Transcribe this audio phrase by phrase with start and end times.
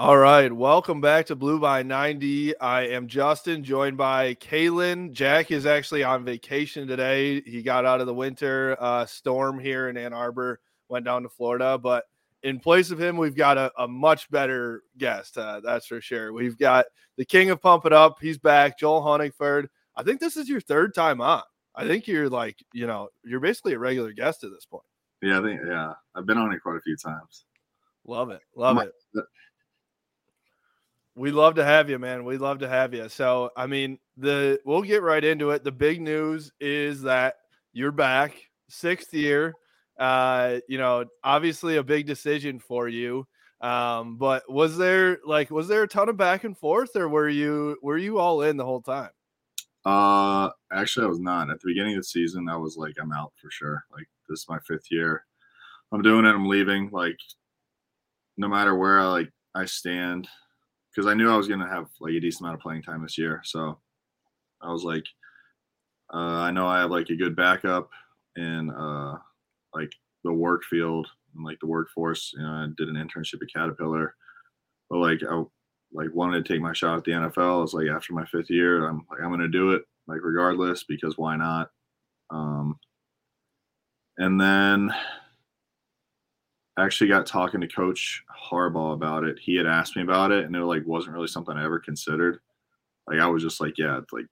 [0.00, 2.58] All right, welcome back to Blue by 90.
[2.58, 5.12] I am Justin, joined by Kaylin.
[5.12, 7.42] Jack is actually on vacation today.
[7.42, 11.28] He got out of the winter uh, storm here in Ann Arbor, went down to
[11.28, 11.76] Florida.
[11.76, 12.04] But
[12.42, 15.36] in place of him, we've got a, a much better guest.
[15.36, 16.32] Uh, that's for sure.
[16.32, 16.86] We've got
[17.18, 18.20] the king of Pump It Up.
[18.22, 19.66] He's back, Joel Honigford.
[19.96, 21.42] I think this is your third time on.
[21.74, 24.84] I think you're like, you know, you're basically a regular guest at this point.
[25.20, 27.44] Yeah, I think yeah, I've been on it quite a few times.
[28.06, 28.94] Love it, love it.
[31.20, 32.24] We love to have you, man.
[32.24, 33.10] We love to have you.
[33.10, 35.62] So, I mean, the we'll get right into it.
[35.62, 37.34] The big news is that
[37.74, 38.34] you're back,
[38.70, 39.54] sixth year.
[39.98, 43.26] Uh, you know, obviously a big decision for you.
[43.60, 47.28] Um, but was there like was there a ton of back and forth, or were
[47.28, 49.10] you were you all in the whole time?
[49.84, 51.50] Uh, actually, I was not.
[51.50, 53.84] At the beginning of the season, I was like, I'm out for sure.
[53.92, 55.26] Like, this is my fifth year.
[55.92, 56.30] I'm doing it.
[56.30, 56.88] I'm leaving.
[56.90, 57.18] Like,
[58.38, 60.26] no matter where I like I stand,
[60.94, 63.18] because I knew I was gonna have like a decent amount of playing time this
[63.18, 63.40] year.
[63.44, 63.78] So
[64.60, 65.04] I was like,
[66.12, 67.90] uh, I know I have like a good backup
[68.36, 69.16] in uh,
[69.74, 69.92] like
[70.24, 72.32] the work field and like the workforce.
[72.36, 74.14] You know, I did an internship at Caterpillar,
[74.88, 75.42] but like I
[75.92, 77.58] like wanted to take my shot at the NFL.
[77.58, 80.84] I was like, after my fifth year, I'm like, I'm gonna do it, like regardless,
[80.84, 81.70] because why not?
[82.30, 82.78] Um,
[84.18, 84.92] and then
[86.78, 89.38] actually got talking to Coach Harbaugh about it.
[89.38, 92.40] He had asked me about it, and it like wasn't really something I ever considered.
[93.06, 94.26] Like I was just like, yeah, it's like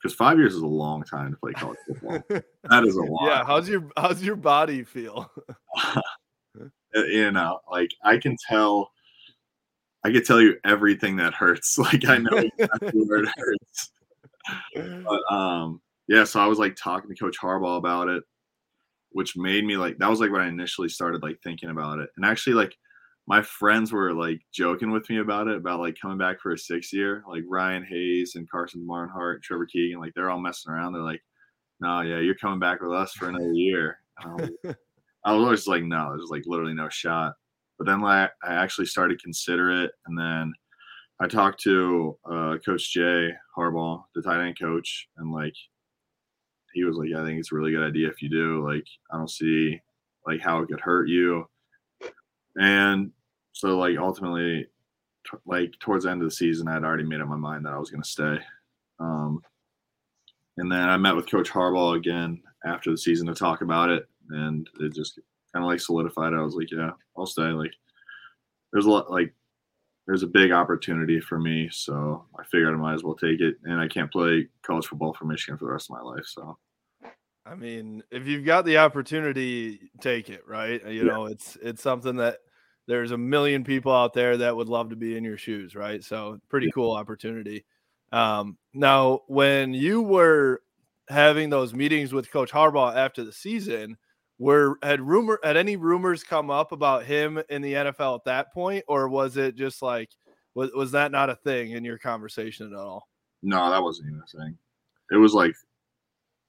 [0.00, 2.22] because five years is a long time to play college football.
[2.70, 3.26] that is a lot.
[3.26, 3.44] Yeah.
[3.44, 5.30] How's your How's your body feel?
[6.94, 8.90] you know, like I can tell.
[10.04, 11.76] I can tell you everything that hurts.
[11.78, 13.90] Like I know exactly where it hurts.
[14.74, 16.22] But um, yeah.
[16.24, 18.22] So I was like talking to Coach Harbaugh about it,
[19.16, 22.10] which made me like that was like when I initially started like thinking about it.
[22.16, 22.76] And actually, like
[23.26, 26.58] my friends were like joking with me about it, about like coming back for a
[26.58, 27.24] sixth year.
[27.26, 30.92] Like Ryan Hayes and Karsen Barnhart, Trevor Keegan, like they're all messing around.
[30.92, 31.22] They're like,
[31.80, 34.50] "No, yeah, you're coming back with us for another year." And I was,
[35.24, 37.32] I was always like, "No, there's like literally no shot."
[37.78, 40.52] But then like I actually started to consider it, and then
[41.22, 45.54] I talked to uh, Coach Jay Harbaugh, the tight end coach, and like
[46.76, 48.64] he was like, "I think it's a really good idea if you do.
[48.66, 49.80] Like, I don't see
[50.26, 51.48] like how it could hurt you."
[52.58, 53.12] And
[53.56, 54.66] so like ultimately
[55.30, 57.72] t- like towards the end of the season i'd already made up my mind that
[57.72, 58.38] i was going to stay
[59.00, 59.40] um,
[60.58, 64.06] and then i met with coach harbaugh again after the season to talk about it
[64.30, 65.18] and it just
[65.52, 67.72] kind of like solidified i was like yeah i'll stay like
[68.72, 69.32] there's a lot like
[70.06, 73.56] there's a big opportunity for me, so I figured I might as well take it.
[73.64, 76.56] And I can't play college football for Michigan for the rest of my life, so
[77.46, 80.84] I mean, if you've got the opportunity, take it, right?
[80.86, 81.10] You Yeah.
[81.10, 82.38] know, it's it's something that
[82.88, 86.02] there's a million people out there that would love to be in your shoes, right?
[86.04, 87.64] So, pretty cool opportunity.
[88.12, 90.62] Um, now, when you were
[91.08, 93.96] having those meetings with Coach Harbaugh after the season,
[94.38, 98.52] were had rumor had any rumors come up about him in the NFL at that
[98.52, 100.10] point, or was it just like
[100.54, 103.08] was was that not a thing in your conversation at all?
[103.42, 104.58] no, that wasn't even a thing.
[105.10, 105.54] It was like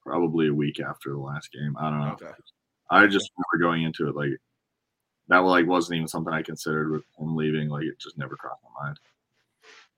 [0.08, 1.76] probably a week after the last game.
[1.78, 2.12] I don't know.
[2.12, 2.32] Okay.
[2.90, 4.30] I just remember going into it like
[5.28, 5.38] that.
[5.38, 7.68] Like wasn't even something I considered with him leaving.
[7.68, 8.98] Like it just never crossed my mind.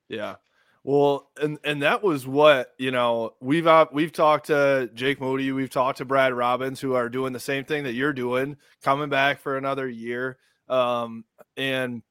[0.08, 0.36] Yeah.
[0.82, 3.34] Well, and and that was what you know.
[3.40, 7.32] We've uh, we've talked to Jake Moody, we've talked to Brad Robbins, who are doing
[7.32, 10.38] the same thing that you're doing, coming back for another year.
[10.68, 11.24] Um,
[11.56, 12.02] and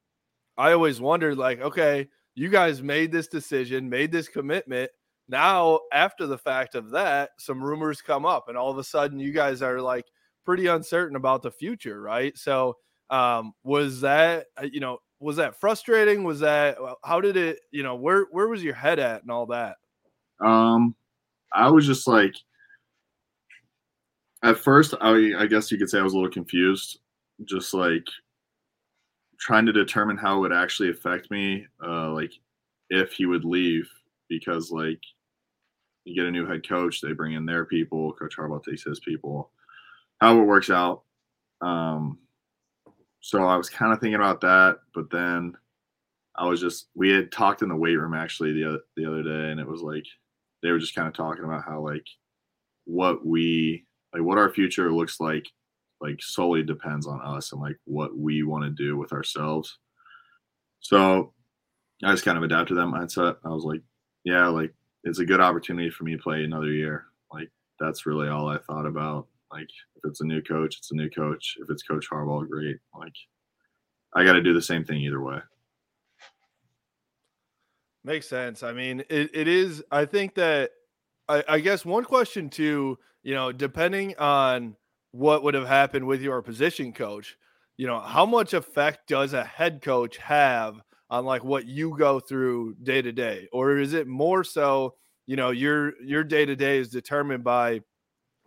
[0.56, 4.92] I always wondered, like, okay, you guys made this decision, made this commitment.
[5.30, 9.20] Now, after the fact of that, some rumors come up, and all of a sudden,
[9.20, 10.06] you guys are like
[10.44, 12.36] pretty uncertain about the future, right?
[12.36, 12.78] So,
[13.12, 16.24] um, was that uh, you know was that frustrating?
[16.24, 17.60] Was that how did it?
[17.72, 19.78] You know, where where was your head at and all that?
[20.44, 20.96] Um,
[21.54, 22.34] I was just like,
[24.44, 27.00] at first, I I guess you could say I was a little confused,
[27.46, 28.08] just like
[29.40, 32.34] trying to determine how it would actually affect me, uh, like
[32.90, 33.88] if he would leave,
[34.28, 35.00] because like
[36.06, 39.00] you get a new head coach, they bring in their people, Coach Harbaugh takes his
[39.00, 39.52] people,
[40.20, 41.04] how it works out.
[41.62, 42.20] Um,
[43.22, 45.56] so I was kind of thinking about that, but then
[46.36, 49.24] I was just we had talked in the weight room actually the other the other
[49.24, 50.06] day, and it was like
[50.64, 52.06] they were just kind of talking about how like
[52.86, 55.46] what we like what our future looks like
[56.02, 59.80] like solely depends on us and like what we want to do with ourselves.
[60.80, 61.34] So
[62.04, 63.36] I just kind of adapted that mindset.
[63.44, 63.82] I was like,
[64.24, 64.74] yeah, like
[65.04, 67.06] it's a good opportunity for me to play another year.
[67.32, 67.50] Like
[67.80, 69.28] that's really all I thought about.
[69.52, 71.58] Like if it's a new coach, it's a new coach.
[71.60, 72.78] If it's Coach Harbaugh, great.
[72.98, 73.14] Like
[74.14, 75.40] I got to do the same thing either way.
[78.04, 78.64] Makes sense.
[78.64, 79.84] I mean, it, it is.
[79.92, 80.72] I think that
[81.28, 82.98] I, I guess one question too.
[83.24, 84.76] You know, depending on
[85.12, 87.38] what would have happened with your position coach,
[87.78, 92.20] you know, how much effect does a head coach have on like what you go
[92.20, 94.96] through day to day, or is it more so?
[95.26, 97.82] You know, your your day to day is determined by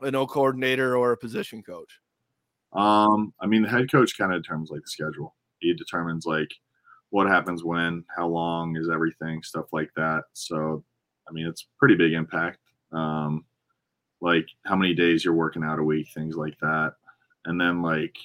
[0.01, 1.99] an O coordinator or a position coach.
[2.73, 5.35] Um, I mean, the head coach kind of determines like the schedule.
[5.59, 6.53] He determines like
[7.11, 10.23] what happens when, how long is everything, stuff like that.
[10.33, 10.83] So,
[11.29, 12.59] I mean, it's pretty big impact.
[12.91, 13.45] Um,
[14.21, 16.95] like how many days you're working out a week, things like that.
[17.45, 18.17] And then like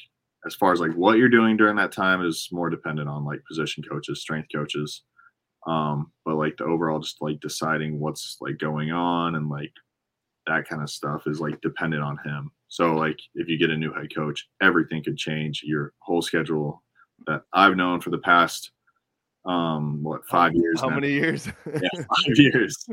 [0.48, 3.42] as far as like what you're doing during that time is more dependent on like
[3.48, 5.04] position coaches, strength coaches.
[5.68, 9.74] Um, but like the overall just like deciding what's like going on and like
[10.48, 12.52] that kind of stuff is like dependent on him.
[12.70, 15.62] So like if you get a new head coach, everything could change.
[15.64, 16.84] Your whole schedule
[17.28, 18.72] that I've known for the past
[19.46, 20.82] um what five years.
[20.82, 20.96] How now.
[20.96, 21.48] many years?
[21.66, 22.88] yeah, five years.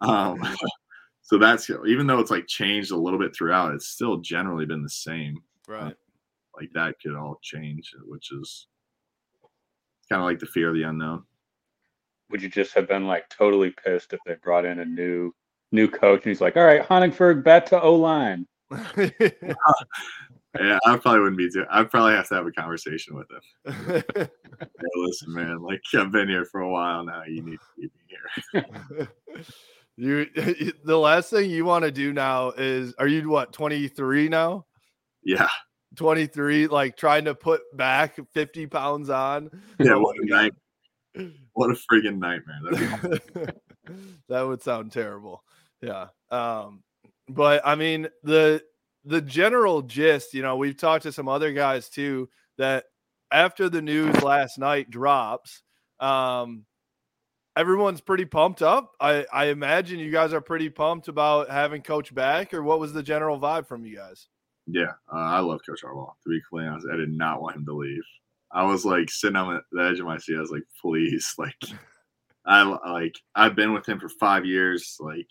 [0.00, 0.42] Um
[1.22, 4.82] so that's even though it's like changed a little bit throughout, it's still generally been
[4.82, 5.42] the same.
[5.66, 5.94] right.
[6.58, 8.66] Like that could all change, which is
[10.08, 11.24] kind of like the fear of the unknown.
[12.30, 15.32] Would you just have been like totally pissed if they brought in a new
[15.72, 18.46] new coach and he's like, all right, Honigford back to O line.
[20.58, 21.64] Yeah, I probably wouldn't be too.
[21.70, 24.02] I'd probably have to have a conversation with him.
[24.58, 27.22] Hey, listen, man, like I've been here for a while now.
[27.24, 29.08] You need to keep me here.
[29.96, 34.64] you the last thing you want to do now is are you what 23 now
[35.22, 35.48] Yeah,
[35.96, 39.94] 23 like trying to put back 50 pounds on yeah.
[39.96, 40.52] What a night!
[41.54, 43.54] What a friggin' nightmare!
[44.28, 45.42] That would sound terrible
[45.80, 46.82] yeah um
[47.28, 48.62] but i mean the
[49.06, 52.28] the general gist you know we've talked to some other guys too
[52.58, 52.84] that
[53.32, 55.62] after the news last night drops
[56.00, 56.66] um
[57.58, 58.92] everyone's pretty pumped up.
[59.00, 62.92] I, I imagine you guys are pretty pumped about having coach back, or what was
[62.92, 64.28] the general vibe from you guys?
[64.70, 66.12] Yeah, uh, I love Coach Harbaugh.
[66.22, 68.02] To be completely honest, I did not want him to leave.
[68.52, 70.36] I was like sitting on the edge of my seat.
[70.36, 71.54] I was like, please, like,
[72.46, 74.96] I like I've been with him for five years.
[75.00, 75.28] Like,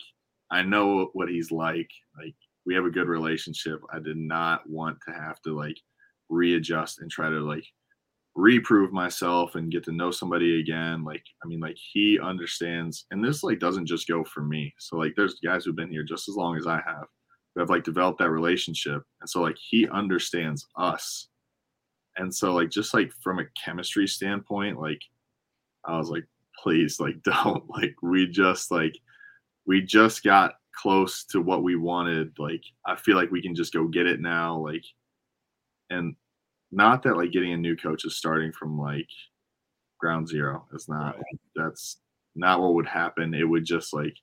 [0.50, 1.90] I know what he's like.
[2.16, 2.34] Like,
[2.66, 3.80] we have a good relationship.
[3.92, 5.76] I did not want to have to like
[6.28, 7.64] readjust and try to like
[8.34, 11.04] reprove myself and get to know somebody again.
[11.04, 14.74] Like, I mean, like he understands, and this like doesn't just go for me.
[14.78, 17.06] So like, there's guys who've been here just as long as I have,
[17.58, 21.28] who have like developed that relationship, and so like he understands us,
[22.16, 25.00] and so like just like from a chemistry standpoint, like
[25.84, 26.24] I was like,
[26.62, 27.64] please, like, don't.
[27.68, 28.96] Like, we just, like,
[29.66, 32.32] we just got close to what we wanted.
[32.38, 34.58] Like, I feel like we can just go get it now.
[34.58, 34.84] Like,
[35.90, 36.14] and
[36.70, 39.08] not that, like, getting a new coach is starting from, like,
[39.98, 40.66] ground zero.
[40.72, 41.16] It's not,
[41.56, 41.98] that's
[42.36, 43.34] not what would happen.
[43.34, 44.14] It would just, like,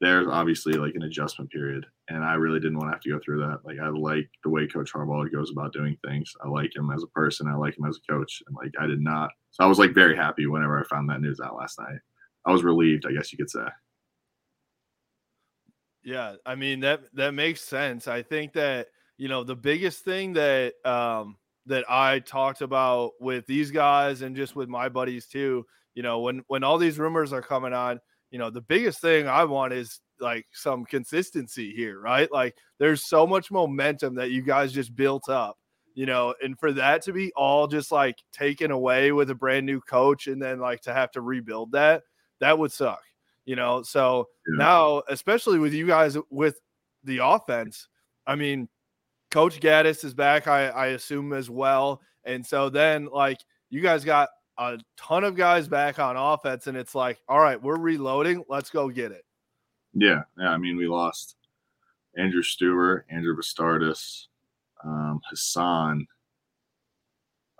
[0.00, 3.20] there's obviously like an adjustment period, and I really didn't want to have to go
[3.24, 3.60] through that.
[3.64, 6.32] Like I like the way Coach Harbaugh goes about doing things.
[6.44, 7.48] I like him as a person.
[7.48, 9.30] I like him as a coach, and like I did not.
[9.52, 11.98] So I was like very happy whenever I found that news out last night.
[12.44, 13.66] I was relieved, I guess you could say.
[16.04, 18.06] Yeah, I mean that that makes sense.
[18.06, 21.36] I think that you know the biggest thing that um
[21.66, 25.66] that I talked about with these guys and just with my buddies too.
[25.94, 27.98] You know, when when all these rumors are coming on
[28.30, 32.30] you know, the biggest thing I want is like some consistency here, right?
[32.30, 35.58] Like there's so much momentum that you guys just built up,
[35.94, 39.66] you know, and for that to be all just like taken away with a brand
[39.66, 42.02] new coach and then like to have to rebuild that,
[42.40, 43.02] that would suck,
[43.44, 43.82] you know.
[43.82, 44.64] So yeah.
[44.64, 46.58] now, especially with you guys with
[47.04, 47.88] the offense,
[48.26, 48.68] I mean,
[49.30, 52.00] Coach Gattis is back, I, I assume as well.
[52.24, 53.38] And so then like
[53.70, 57.60] you guys got a ton of guys back on offense, and it's like, all right,
[57.62, 58.44] we're reloading.
[58.48, 59.24] Let's go get it.
[59.94, 60.50] Yeah, yeah.
[60.50, 61.36] I mean, we lost
[62.16, 64.26] Andrew Stueber, Andrew Vastardis,
[64.84, 66.06] um, Hassan.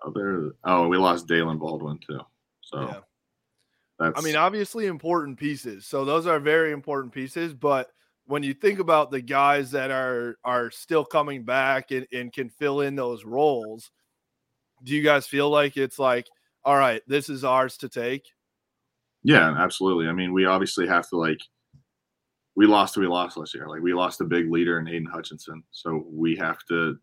[0.06, 2.20] Other, oh, we lost Daylen Baldwin too.
[2.60, 2.98] So, yeah.
[3.98, 4.18] that's.
[4.18, 5.86] I mean, obviously important pieces.
[5.86, 7.90] So those are very important pieces, but
[8.26, 12.50] when you think about the guys that are are still coming back and, and can
[12.50, 13.90] fill in those roles,
[14.82, 16.26] do you guys feel like it's like
[16.66, 18.26] all right, this is ours to take?
[19.22, 20.08] Yeah, absolutely.
[20.08, 21.38] I mean, we obviously have to like
[22.56, 23.68] we lost we lost last year.
[23.68, 25.62] Like we lost a big leader in Aidan Hutchinson.
[25.70, 26.98] So we have to,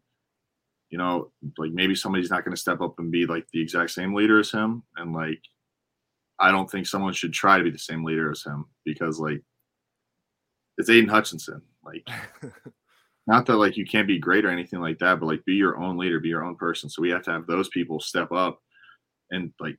[0.90, 3.92] you know, like maybe somebody's not going to step up and be like the exact
[3.92, 4.84] same leader as him.
[4.98, 5.42] And like
[6.40, 9.42] I don't think someone should try to be the same leader as him because like
[10.78, 11.62] it's Aidan Hutchinson.
[11.86, 12.06] Like
[13.28, 15.78] not that like you can't be great or anything like that, but like be your
[15.78, 16.90] own leader, be your own person.
[16.90, 18.60] So we have to have those people step up
[19.34, 19.78] and like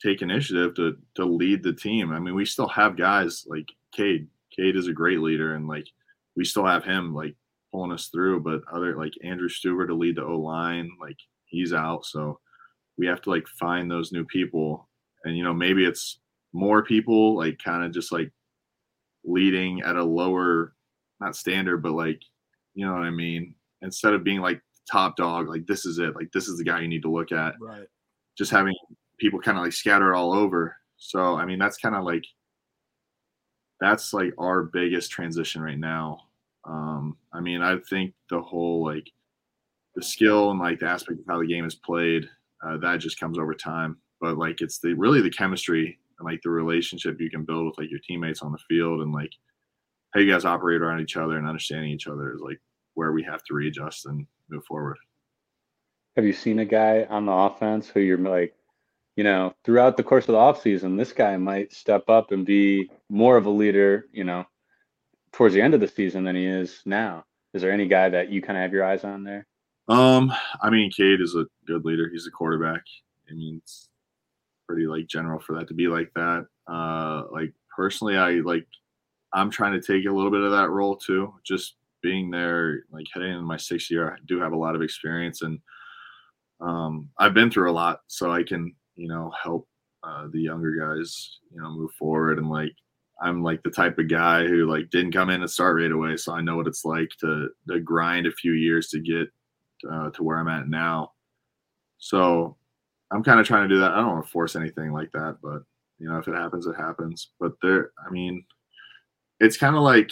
[0.00, 2.12] take initiative to to lead the team.
[2.12, 4.28] I mean, we still have guys like Cade.
[4.54, 5.86] Cade is a great leader, and like
[6.36, 7.34] we still have him like
[7.72, 8.40] pulling us through.
[8.40, 12.38] But other like Andrew Stueber to lead the O line, like he's out, so
[12.98, 14.88] we have to like find those new people.
[15.24, 16.20] And you know, maybe it's
[16.52, 18.30] more people like kind of just like
[19.24, 20.74] leading at a lower,
[21.20, 22.20] not standard, but like
[22.74, 23.54] you know what I mean.
[23.80, 26.80] Instead of being like top dog, like this is it, like this is the guy
[26.80, 27.54] you need to look at.
[27.60, 27.88] Right
[28.36, 28.74] just having
[29.18, 30.76] people kind of like scattered all over.
[30.96, 32.24] So I mean that's kind of like
[33.80, 36.18] that's like our biggest transition right now.
[36.64, 39.10] Um, I mean I think the whole like
[39.94, 42.28] the skill and like the aspect of how the game is played
[42.62, 43.96] uh, that just comes over time.
[44.20, 47.78] But like it's the really the chemistry and like the relationship you can build with
[47.78, 49.32] like your teammates on the field and like
[50.14, 52.60] how you guys operate around each other and understanding each other is like
[52.94, 54.98] where we have to readjust and move forward.
[56.16, 58.54] Have you seen a guy on the offense who you're like,
[59.16, 62.90] you know, throughout the course of the offseason, this guy might step up and be
[63.08, 64.44] more of a leader, you know,
[65.32, 67.24] towards the end of the season than he is now?
[67.54, 69.46] Is there any guy that you kind of have your eyes on there?
[69.88, 72.08] Um, I mean, Cade is a good leader.
[72.10, 72.82] He's a quarterback.
[73.30, 73.88] I mean, it's
[74.66, 76.46] pretty like general for that to be like that.
[76.66, 78.66] Uh, like personally, I like
[79.32, 81.34] I'm trying to take a little bit of that role too.
[81.44, 84.82] Just being there, like heading into my sixth year, I do have a lot of
[84.82, 85.58] experience and
[86.62, 89.68] um, I've been through a lot, so I can you know help
[90.02, 92.72] uh, the younger guys you know move forward and like
[93.20, 96.16] I'm like the type of guy who like didn't come in and start right away,
[96.16, 99.28] so I know what it's like to to grind a few years to get
[99.90, 101.12] uh, to where I'm at now.
[101.98, 102.56] So
[103.12, 103.92] I'm kind of trying to do that.
[103.92, 105.62] I don't want to force anything like that, but
[105.98, 107.30] you know, if it happens, it happens.
[107.38, 108.44] But there, I mean,
[109.38, 110.10] it's kind of like,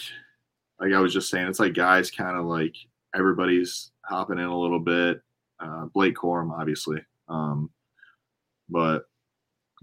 [0.80, 2.75] like I was just saying, it's like guys kind of like
[3.14, 5.21] everybody's hopping in a little bit
[5.61, 7.00] uh, Blake Corum, obviously.
[7.29, 7.71] Um,
[8.69, 9.05] but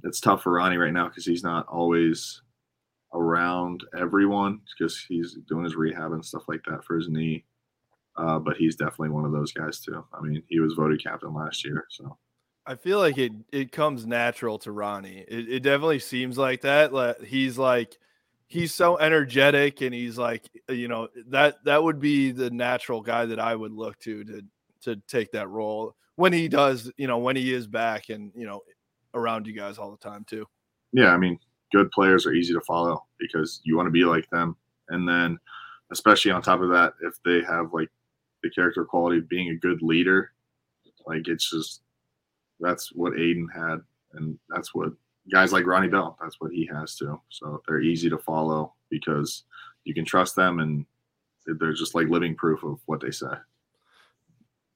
[0.04, 2.42] it's tough for Ronnie right now because he's not always
[3.14, 7.46] around everyone because he's doing his rehab and stuff like that for his knee.
[8.16, 10.04] Uh, but he's definitely one of those guys too.
[10.14, 12.18] I mean, he was voted captain last year, so.
[12.66, 15.24] I feel like it it comes natural to Ronnie.
[15.26, 16.92] It, it definitely seems like that.
[17.26, 17.98] He's like
[18.48, 23.26] he's so energetic and he's like you know that that would be the natural guy
[23.26, 24.42] that I would look to to
[24.88, 28.46] to take that role when he does, you know, when he is back and, you
[28.46, 28.62] know,
[29.14, 30.46] around you guys all the time too.
[30.94, 31.38] Yeah, I mean,
[31.72, 34.56] good players are easy to follow because you want to be like them.
[34.90, 35.38] And then
[35.92, 37.90] especially on top of that, if they have like
[38.42, 40.32] the character quality of being a good leader,
[41.06, 41.82] like it's just
[42.60, 43.78] that's what Aidan had
[44.14, 44.90] and that's what
[45.32, 47.20] guys like Ronnie Bell, that's what he has too.
[47.30, 49.44] So they're easy to follow because
[49.84, 50.86] you can trust them and
[51.46, 53.34] they're just like living proof of what they say.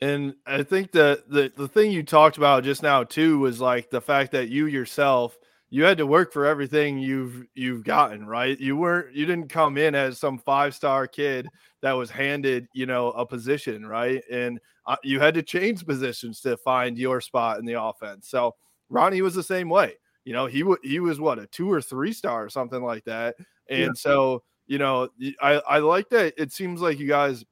[0.01, 3.89] And I think that the the thing you talked about just now too was like
[3.91, 5.37] the fact that you yourself
[5.69, 8.59] you had to work for everything you've you've gotten, right?
[8.59, 11.47] You weren't you didn't come in as some five-star kid
[11.81, 14.21] that was handed, you know, a position, right?
[14.29, 18.27] And uh, you had to change positions to find your spot in the offense.
[18.27, 18.55] So
[18.89, 19.93] Ronnie was the same way.
[20.25, 23.05] You know, he w- he was what a two or three star or something like
[23.05, 23.35] that.
[23.69, 23.91] And yeah.
[23.95, 25.09] so, you know,
[25.41, 26.33] I I like that.
[26.37, 27.45] It seems like you guys,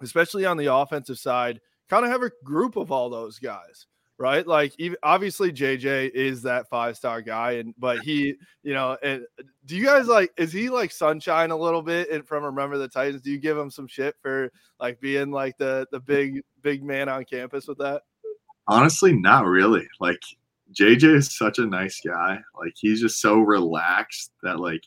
[0.00, 3.86] especially on the offensive side, kind of have a group of all those guys
[4.20, 4.46] right?
[4.46, 9.24] Like even, obviously JJ is that five star guy, and but he, you know, and
[9.64, 12.86] do you guys like is he like sunshine a little bit and from Remember the
[12.86, 13.22] Titans?
[13.22, 17.08] Do you give him some shit for like being like the the big big man
[17.08, 18.02] on campus with that?
[18.68, 19.88] Honestly, not really.
[20.00, 20.20] Like
[20.78, 22.38] JJ is such a nice guy.
[22.54, 24.82] Like he's just so relaxed that like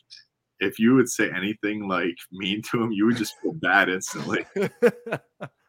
[0.60, 4.46] if you would say anything like mean to him, you would just feel bad instantly.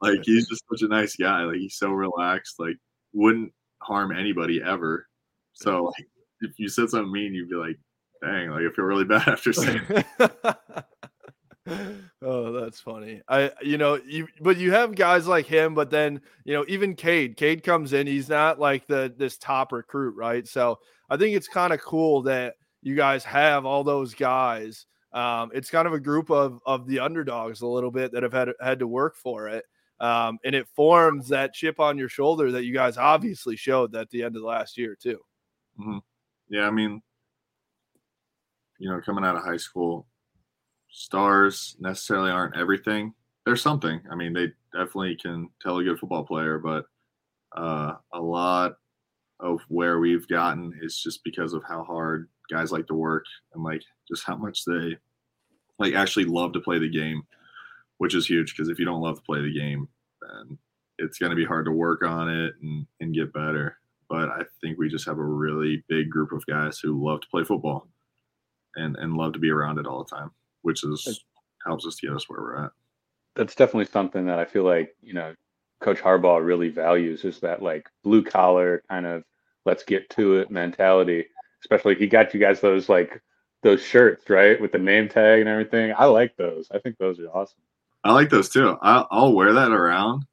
[0.00, 1.42] like he's just such a nice guy.
[1.42, 2.56] Like he's so relaxed.
[2.58, 2.76] Like
[3.12, 5.06] wouldn't harm anybody ever.
[5.52, 6.06] So like,
[6.40, 7.78] if you said something mean, you'd be like,
[8.22, 9.80] dang, like I feel really bad after saying.
[12.22, 13.22] oh, that's funny.
[13.28, 16.94] I, you know, you, but you have guys like him, but then, you know, even
[16.94, 20.46] Cade, Cade comes in, he's not like the, this top recruit, right?
[20.46, 20.78] So
[21.08, 24.86] I think it's kind of cool that you guys have all those guys.
[25.12, 28.32] Um, it's kind of a group of, of the underdogs a little bit that have
[28.32, 29.64] had, had to work for it.
[30.00, 34.10] Um, and it forms that chip on your shoulder that you guys obviously showed at
[34.10, 35.20] the end of the last year too.
[35.78, 35.98] Mm-hmm.
[36.48, 37.02] Yeah, I mean,
[38.78, 40.06] you know, coming out of high school,
[40.90, 43.14] stars necessarily aren't everything.
[43.44, 44.00] They're something.
[44.10, 46.86] I mean, they definitely can tell a good football player, but
[47.56, 48.76] uh, a lot
[49.40, 53.62] of where we've gotten is just because of how hard guys like to work and
[53.64, 54.96] like just how much they
[55.78, 57.22] like actually love to play the game
[58.02, 59.86] which is huge because if you don't love to play the game,
[60.20, 60.58] then
[60.98, 63.78] it's going to be hard to work on it and, and get better.
[64.08, 67.28] But I think we just have a really big group of guys who love to
[67.28, 67.86] play football
[68.74, 71.22] and, and love to be around it all the time, which is
[71.64, 72.72] helps us to get us where we're at.
[73.36, 75.36] That's definitely something that I feel like, you know,
[75.80, 79.22] Coach Harbaugh really values is that like blue collar kind of
[79.64, 81.26] let's get to it mentality.
[81.62, 83.22] Especially he got you guys those like
[83.62, 84.60] those shirts, right?
[84.60, 85.94] With the name tag and everything.
[85.96, 86.68] I like those.
[86.72, 87.60] I think those are awesome.
[88.04, 88.76] I like those too.
[88.82, 90.24] I'll, I'll wear that around,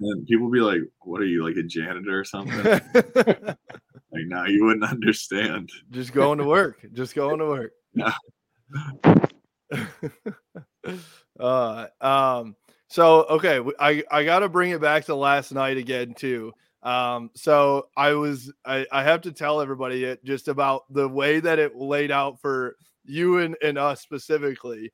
[0.00, 2.58] and people be like, "What are you like a janitor or something?"
[2.94, 5.70] like, now you wouldn't understand.
[5.90, 6.84] Just going to work.
[6.92, 7.72] Just going to work.
[7.94, 8.12] Yeah.
[11.40, 12.54] uh, um.
[12.88, 16.52] So okay, I I got to bring it back to last night again too.
[16.82, 21.40] Um, so I was I, I have to tell everybody it just about the way
[21.40, 24.92] that it laid out for you and, and us specifically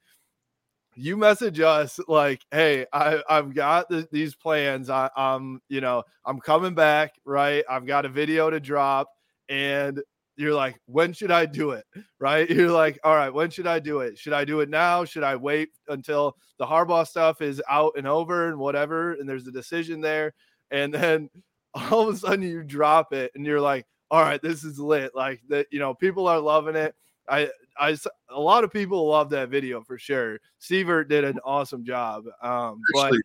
[0.96, 4.90] you message us like, "Hey, I, I've got the, these plans.
[4.90, 7.14] I, I'm, you know, I'm coming back.
[7.24, 7.64] Right?
[7.68, 9.08] I've got a video to drop,
[9.48, 10.00] and
[10.36, 11.84] you're like, when should I do it?
[12.20, 12.48] Right?
[12.48, 14.16] You're like, all right, when should I do it?
[14.16, 15.04] Should I do it now?
[15.04, 19.46] Should I wait until the Harbaugh stuff is out and over and whatever, and there's
[19.46, 20.32] a decision there,
[20.70, 21.28] and then
[21.74, 25.14] all of a sudden you drop it, and you're like, all right, this is lit.
[25.14, 26.94] Like that, you know, people are loving it.
[27.28, 27.96] I I
[28.30, 30.38] a lot of people love that video for sure.
[30.60, 32.24] Sievert did an awesome job.
[32.42, 33.18] Um, actually,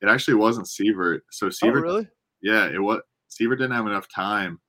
[0.00, 1.20] but it actually wasn't Sievert.
[1.30, 2.08] So Sievert, oh, really?
[2.42, 3.00] Yeah, it was.
[3.30, 4.60] Sievert didn't have enough time,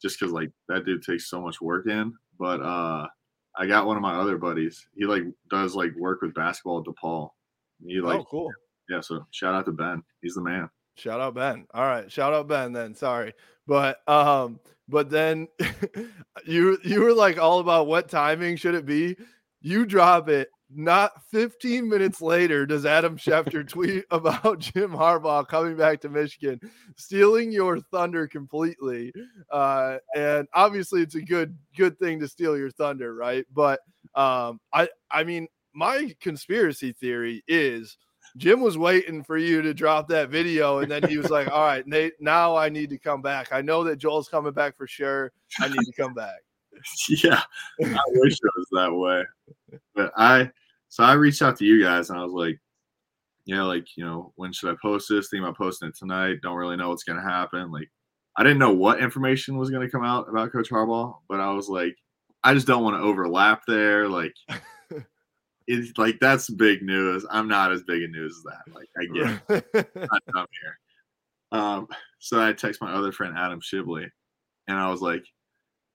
[0.00, 2.12] just because like that dude takes so much work in.
[2.38, 3.06] But uh,
[3.56, 4.86] I got one of my other buddies.
[4.94, 7.30] He like does like work with basketball at DePaul.
[7.84, 8.50] He like, oh, cool.
[8.88, 10.02] Yeah, so shout out to Ben.
[10.22, 10.68] He's the man.
[11.00, 11.66] Shout out Ben.
[11.72, 12.72] All right, shout out Ben.
[12.72, 13.32] Then sorry,
[13.66, 15.48] but um, but then
[16.44, 19.16] you you were like all about what timing should it be?
[19.62, 20.48] You drop it.
[20.72, 26.60] Not 15 minutes later, does Adam Schefter tweet about Jim Harbaugh coming back to Michigan,
[26.96, 29.12] stealing your thunder completely.
[29.50, 33.46] Uh, and obviously, it's a good good thing to steal your thunder, right?
[33.54, 33.80] But
[34.14, 37.96] um, I I mean, my conspiracy theory is
[38.36, 41.64] Jim was waiting for you to drop that video, and then he was like, "All
[41.64, 43.52] right, Nate, now I need to come back.
[43.52, 45.32] I know that Joel's coming back for sure.
[45.58, 46.40] I need to come back."
[47.08, 47.42] yeah,
[47.82, 49.24] I wish it was that way,
[49.94, 50.50] but I
[50.88, 52.58] so I reached out to you guys, and I was like,
[53.44, 55.28] "Yeah, like you know, when should I post this?
[55.28, 56.38] Think about posting it tonight.
[56.42, 57.70] Don't really know what's gonna happen.
[57.70, 57.90] Like,
[58.36, 61.68] I didn't know what information was gonna come out about Coach Harbaugh, but I was
[61.68, 61.96] like,
[62.44, 64.08] I just don't want to overlap there.
[64.08, 64.34] Like."
[65.70, 67.24] It's like that's big news.
[67.30, 68.74] I'm not as big a news as that.
[68.74, 69.90] Like I get it.
[70.34, 70.78] I'm here.
[71.52, 74.08] Um, so I text my other friend Adam Shibley,
[74.66, 75.24] and I was like,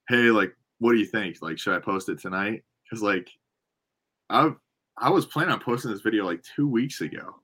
[0.07, 1.37] hey, like, what do you think?
[1.41, 2.63] Like, should I post it tonight?
[2.83, 3.29] Because like,
[4.29, 4.51] I
[4.97, 7.35] I was planning on posting this video like two weeks ago,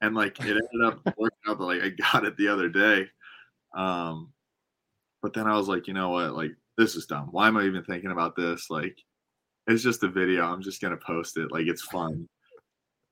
[0.00, 3.08] and like it ended up working out that like I got it the other day.
[3.76, 4.32] Um,
[5.22, 6.34] but then I was like, you know what?
[6.34, 7.28] Like, this is dumb.
[7.32, 8.70] Why am I even thinking about this?
[8.70, 8.96] Like,
[9.66, 10.44] it's just a video.
[10.44, 11.52] I'm just gonna post it.
[11.52, 12.28] Like, it's fun.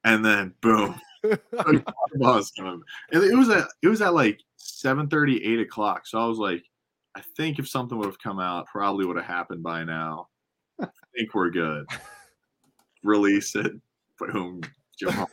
[0.05, 2.81] And then boom, Harbaugh's coming.
[3.13, 6.07] And it was at it was at like 7 8 o'clock.
[6.07, 6.65] So I was like,
[7.15, 10.29] I think if something would have come out, probably would have happened by now.
[10.81, 11.85] I think we're good.
[13.03, 13.73] Release it.
[14.19, 14.63] Boom.
[15.03, 15.29] Back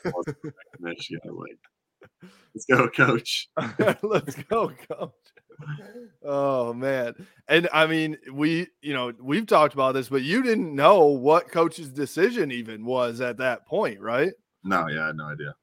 [0.80, 1.20] Michigan.
[1.26, 3.50] Like, let's go, coach.
[4.02, 5.12] Let's go, coach.
[6.24, 7.16] Oh man.
[7.48, 11.50] And I mean, we, you know, we've talked about this, but you didn't know what
[11.50, 14.34] coach's decision even was at that point, right?
[14.64, 15.56] No, yeah, I had no idea.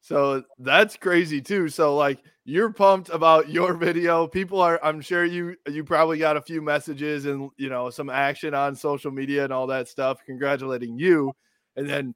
[0.00, 1.68] So that's crazy too.
[1.68, 4.26] So like you're pumped about your video.
[4.26, 8.10] People are I'm sure you you probably got a few messages and you know some
[8.10, 11.32] action on social media and all that stuff congratulating you.
[11.76, 12.14] And then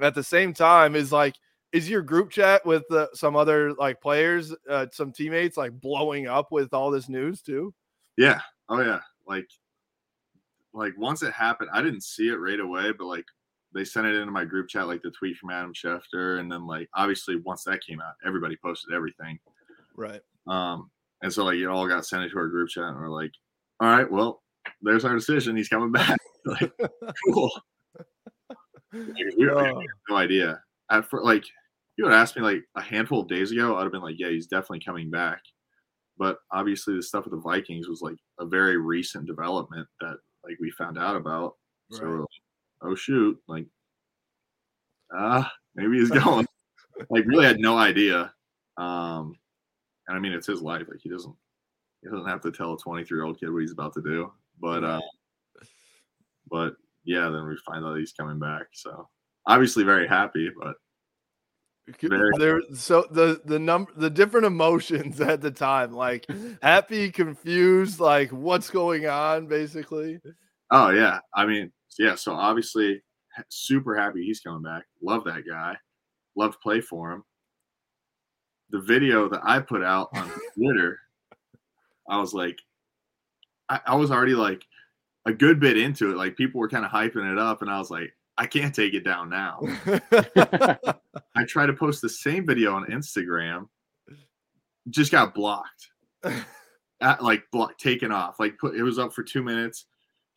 [0.00, 1.34] at the same time is like
[1.74, 6.28] is your group chat with uh, some other like players, uh, some teammates like blowing
[6.28, 7.74] up with all this news too?
[8.16, 8.40] Yeah.
[8.68, 9.00] Oh yeah.
[9.26, 9.48] Like
[10.72, 13.24] like once it happened, I didn't see it right away, but like
[13.74, 16.64] they sent it into my group chat, like the tweet from Adam Schefter, and then
[16.64, 19.36] like obviously once that came out, everybody posted everything.
[19.96, 20.20] Right.
[20.46, 23.32] Um, and so like it all got sent into our group chat, and we're like,
[23.80, 24.42] all right, well,
[24.80, 25.56] there's our decision.
[25.56, 26.18] He's coming back.
[26.46, 26.72] like,
[27.32, 27.50] cool.
[28.92, 29.56] Like, we, Oh.
[29.56, 30.62] we had no idea.
[30.88, 31.44] At first, like
[31.96, 34.28] you would ask me like a handful of days ago, I'd have been like, yeah,
[34.30, 35.40] he's definitely coming back.
[36.18, 40.56] But obviously, the stuff with the Vikings was like a very recent development that like
[40.60, 41.54] we found out about.
[41.90, 42.20] So Right.
[42.20, 42.28] like,
[42.82, 43.66] oh shoot, like
[45.12, 46.46] ah, maybe he's going.
[47.10, 48.32] like really had no idea.
[48.76, 49.34] Um
[50.08, 50.86] and I mean it's his life.
[50.88, 51.34] Like he doesn't
[52.02, 54.32] he doesn't have to tell a 23 year old kid what he's about to do.
[54.60, 55.00] But uh
[56.50, 58.66] but yeah, then we find out he's coming back.
[58.72, 59.08] So
[59.46, 60.76] obviously very happy, but
[62.38, 66.26] there so the the number the different emotions at the time like
[66.62, 70.18] happy confused like what's going on basically
[70.74, 71.20] oh yeah.
[71.34, 73.02] I mean, yeah, so obviously
[73.48, 74.84] super happy he's coming back.
[75.02, 75.76] Love that guy.
[76.36, 77.24] Love to play for him.
[78.70, 80.98] The video that I put out on Twitter,
[82.08, 82.58] I was like,
[83.68, 84.64] I, I was already like
[85.26, 86.16] a good bit into it.
[86.16, 88.94] Like people were kind of hyping it up, and I was like, I can't take
[88.94, 89.60] it down now.
[91.36, 93.68] I tried to post the same video on Instagram,
[94.90, 95.90] just got blocked.
[97.00, 98.40] At, like block taken off.
[98.40, 99.86] Like put it was up for two minutes,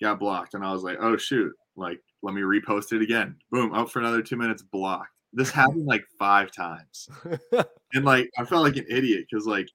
[0.01, 1.53] got blocked, and I was like, oh shoot!
[1.75, 3.35] Like let me repost it again.
[3.51, 5.21] Boom, up for another two minutes, blocked.
[5.31, 7.09] This happened like five times,
[7.93, 9.69] and like I felt like an idiot because like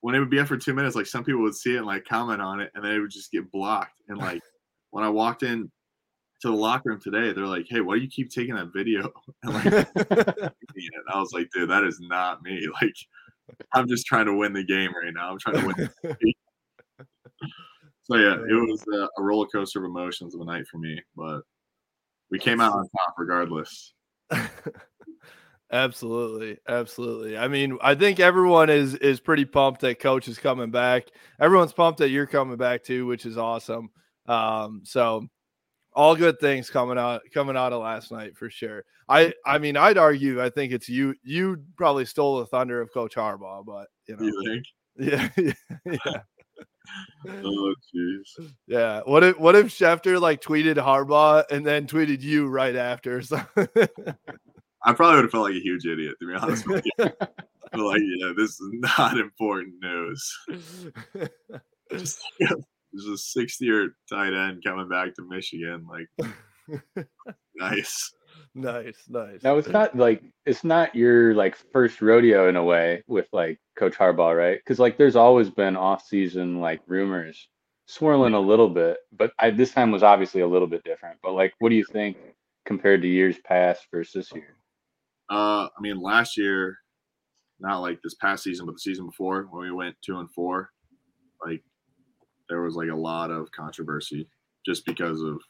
[0.00, 1.86] when it would be up for two minutes, like some people would see it and
[1.86, 4.00] like comment on it, and then it would just get blocked.
[4.08, 4.42] And like
[4.90, 5.70] when I walked in
[6.40, 9.12] to the locker room today, they're like, "Hey, why do you keep taking that video?"
[9.42, 9.64] And like,
[9.96, 12.66] and I was like, "Dude, that is not me.
[12.82, 12.94] Like,
[13.74, 15.30] I'm just trying to win the game right now.
[15.30, 17.06] I'm trying to win." the game."
[18.02, 21.00] so yeah, it was a, a roller coaster of emotions of a night for me,
[21.16, 21.42] but
[22.30, 23.92] we came out on top regardless.
[25.72, 30.70] absolutely absolutely i mean i think everyone is is pretty pumped that coach is coming
[30.70, 31.04] back
[31.40, 33.88] everyone's pumped that you're coming back too which is awesome
[34.26, 35.28] um so
[35.94, 39.76] all good things coming out coming out of last night for sure i i mean
[39.76, 43.88] i'd argue i think it's you you probably stole the thunder of coach harbaugh but
[44.06, 44.64] you know You think?
[44.96, 45.28] yeah
[45.86, 46.20] yeah
[47.28, 48.52] Oh jeez.
[48.66, 53.22] yeah what if what if schefter like tweeted harbaugh and then tweeted you right after
[53.22, 53.40] so
[54.82, 57.04] I probably would have felt like a huge idiot to be honest with you.
[57.72, 60.38] Like, yeah, this is not important news.
[61.92, 62.22] Just,
[62.92, 65.86] there's a 60 year tight end coming back to Michigan.
[65.88, 66.78] Like,
[67.56, 68.12] nice.
[68.54, 73.02] nice nice Now it's not like it's not your like first rodeo in a way
[73.06, 74.58] with like Coach Harbaugh, right?
[74.58, 77.48] Because like there's always been off-season like rumors
[77.86, 81.18] swirling a little bit, but I this time was obviously a little bit different.
[81.22, 82.16] But like, what do you think
[82.64, 84.56] compared to years past versus this year?
[85.28, 86.76] Uh, I mean, last year,
[87.58, 90.70] not like this past season, but the season before when we went two and four,
[91.44, 91.62] like
[92.50, 94.28] there was like a lot of controversy
[94.66, 95.40] just because of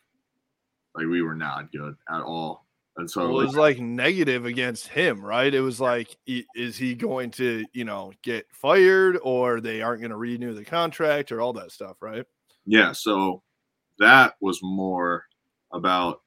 [0.95, 2.67] like we were not good at all.
[2.97, 5.53] And so Well, it was like negative against him, right?
[5.53, 10.11] It was like, is he going to, you know, get fired or they aren't going
[10.11, 12.27] to renew the contract or all that stuff, right?
[12.67, 13.43] Yeah, so
[13.99, 15.25] that was more
[15.73, 16.21] about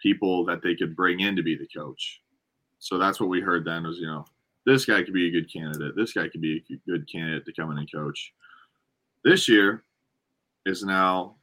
[0.00, 2.20] people that they could bring in to be the coach.
[2.80, 4.24] So that's what we heard then was, you know,
[4.64, 5.94] this guy could be a good candidate.
[5.94, 8.32] This guy could be a good candidate to come in and coach.
[9.22, 9.84] This year,
[10.66, 11.36] is now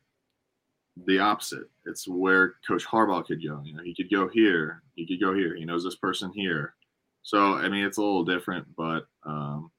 [1.07, 1.69] the opposite.
[1.85, 3.61] It's where Coach Harbaugh could go.
[3.63, 5.55] You know, he could go here, he could go here.
[5.55, 6.75] He knows this person here.
[7.23, 9.71] So I mean, it's a little different, but um,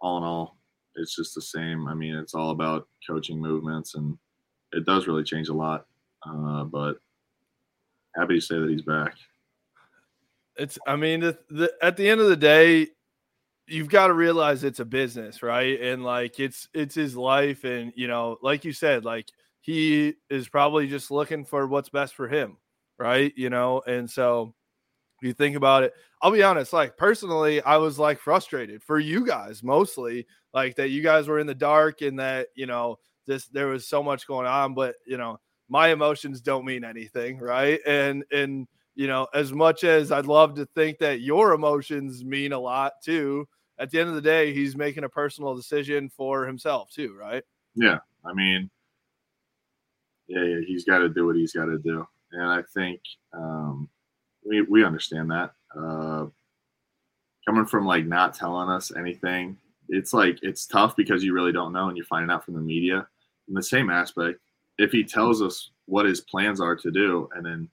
[0.00, 0.56] all in all,
[0.96, 1.86] it's just the same.
[1.86, 4.18] I mean, it's all about coaching movements, and
[4.72, 5.86] it does really change a lot.
[6.26, 6.96] Uh, but
[8.16, 9.14] happy to say that he's back.
[10.56, 12.88] It's, I mean, the, the, at the end of the day,
[13.70, 15.80] you've got to realize it's a business, right?
[15.80, 19.28] And like it's it's his life, and you know, like you said, like
[19.60, 22.56] he is probably just looking for what's best for him,
[22.98, 23.32] right?
[23.36, 24.54] You know, and so
[25.22, 25.94] you think about it.
[26.22, 30.90] I'll be honest, like personally, I was like frustrated for you guys mostly, like that
[30.90, 34.26] you guys were in the dark and that you know this there was so much
[34.26, 37.80] going on, but you know my emotions don't mean anything, right?
[37.86, 42.52] And and you know, as much as I'd love to think that your emotions mean
[42.52, 43.48] a lot too,
[43.80, 47.42] at the end of the day, he's making a personal decision for himself too, right?
[47.74, 48.70] Yeah, I mean,
[50.28, 53.00] yeah, yeah he's got to do what he's got to do, and I think
[53.32, 53.88] um,
[54.46, 55.52] we we understand that.
[55.76, 56.26] Uh,
[57.48, 59.56] coming from like not telling us anything,
[59.88, 62.60] it's like it's tough because you really don't know, and you're finding out from the
[62.60, 63.06] media.
[63.48, 64.40] In the same aspect,
[64.78, 67.68] if he tells us what his plans are to do, and then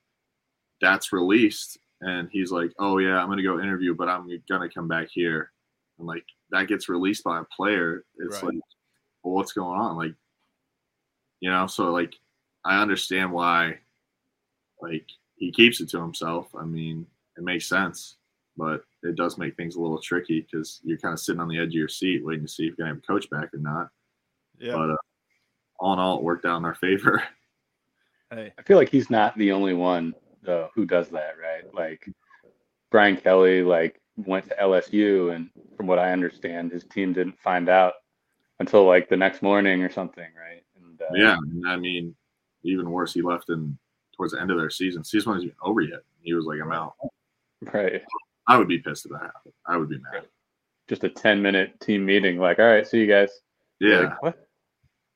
[0.80, 4.88] that's released, and he's like, "Oh yeah, I'm gonna go interview, but I'm gonna come
[4.88, 5.52] back here,"
[6.00, 8.54] and like that gets released by a player, it's Right.
[8.56, 8.62] like,
[9.24, 9.98] well, what's going on?
[9.98, 10.14] Like,
[11.40, 12.16] you know, so like
[12.66, 13.80] I understand why
[14.82, 16.48] like he keeps it to himself.
[16.56, 17.06] I mean,
[17.38, 18.18] it makes sense,
[18.58, 21.60] but it does make things a little tricky because you're kind of sitting on the
[21.60, 23.60] edge of your seat waiting to see if you're gonna have a coach back or
[23.60, 23.90] not.
[24.60, 24.74] Yeah.
[24.74, 24.96] But uh,
[25.80, 27.24] all in all, it worked out in our favor.
[28.30, 31.74] Hey, I feel like he's not the only one though who does that, right?
[31.74, 32.10] Like
[32.92, 37.70] Brian Kelly, like went to LSU, and from what I understand, his team didn't find
[37.70, 37.94] out
[38.60, 40.64] until like the next morning or something, right?
[40.82, 41.38] And uh, yeah,
[41.70, 42.16] I mean,
[42.64, 43.78] even worse, he left in
[44.16, 45.04] towards the end of their season.
[45.04, 46.00] Season wasn't even over yet.
[46.22, 46.96] He was like, "I'm out."
[47.74, 48.02] right.
[48.48, 49.54] I would be pissed if that happened.
[49.66, 50.26] I would be mad.
[50.88, 53.30] Just a ten minute team meeting, like, all right, see you guys.
[53.80, 54.48] Yeah, Like, what?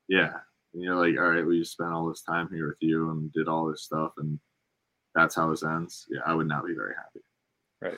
[0.08, 0.34] yeah.
[0.74, 3.32] And you're like, all right, we just spent all this time here with you and
[3.34, 4.40] did all this stuff, and
[5.16, 6.06] that's how this ends.
[6.10, 7.26] Yeah, I would not be very happy.
[7.82, 7.98] Right.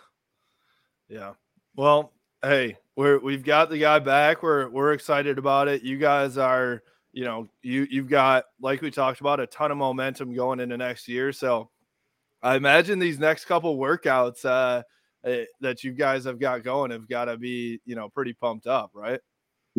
[1.10, 1.34] Yeah.
[1.76, 2.12] Well,
[2.42, 4.44] hey, we're we've got the guy back.
[4.44, 5.84] We're we're excited about it.
[5.84, 9.78] You guys are, you know, you you've got like we talked about a ton of
[9.78, 11.32] momentum going into next year.
[11.32, 11.70] So
[12.42, 14.84] I imagine these next couple workouts uh
[15.26, 18.68] eh, that you guys have got going have got to be, you know, pretty pumped
[18.68, 19.20] up, right?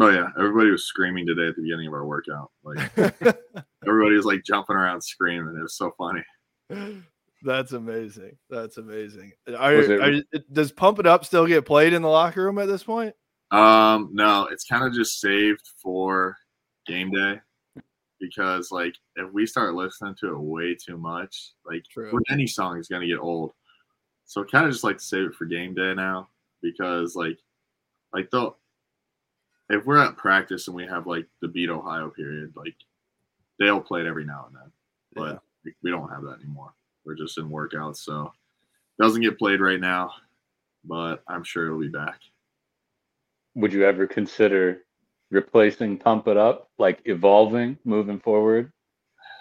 [0.00, 2.50] Oh yeah, everybody was screaming today at the beginning of our workout.
[2.64, 2.78] Like
[3.86, 5.56] everybody was like jumping around screaming.
[5.56, 6.22] It was so funny.
[7.44, 8.36] That's amazing.
[8.48, 9.32] That's amazing.
[9.56, 10.00] Are, it-
[10.34, 13.14] are- does Pump It Up still get played in the locker room at this point?
[13.50, 16.36] Um, no, it's kind of just saved for
[16.86, 17.38] game day
[18.18, 22.18] because like if we start listening to it way too much, like True.
[22.30, 23.52] any song is gonna get old.
[24.24, 26.28] So kind of just like to save it for game day now
[26.62, 27.38] because like
[28.14, 28.56] like though
[29.68, 32.74] if we're at practice and we have like the beat Ohio period, like
[33.58, 34.72] they'll play it every now and then.
[35.14, 35.72] But Yeah.
[35.82, 36.72] we don't have that anymore.
[37.04, 38.32] We're just in workouts, so
[38.98, 40.12] it doesn't get played right now,
[40.84, 42.20] but I'm sure it'll be back.
[43.54, 44.82] Would you ever consider
[45.30, 48.72] replacing Pump It Up, like evolving, moving forward?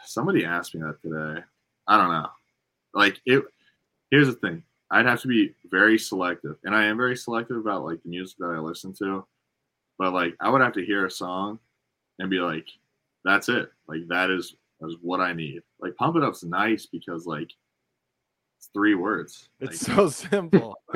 [0.06, 1.41] Somebody asked me that today.
[1.88, 2.28] I don't know.
[2.93, 3.43] Like it
[4.12, 4.63] here's the thing.
[4.91, 6.56] I'd have to be very selective.
[6.63, 9.26] And I am very selective about like the music that I listen to.
[9.97, 11.58] But like I would have to hear a song
[12.19, 12.67] and be like,
[13.26, 13.71] that's it.
[13.88, 15.62] Like that is is what I need.
[15.80, 17.52] Like pump it up's nice because like
[18.58, 19.50] it's three words.
[19.60, 20.76] It's Like, so simple.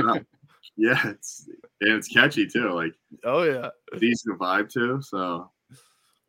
[0.78, 1.50] yeah, it's
[1.82, 2.72] and it's catchy too.
[2.72, 3.70] Like oh yeah.
[3.94, 5.02] to vibe to.
[5.02, 5.50] So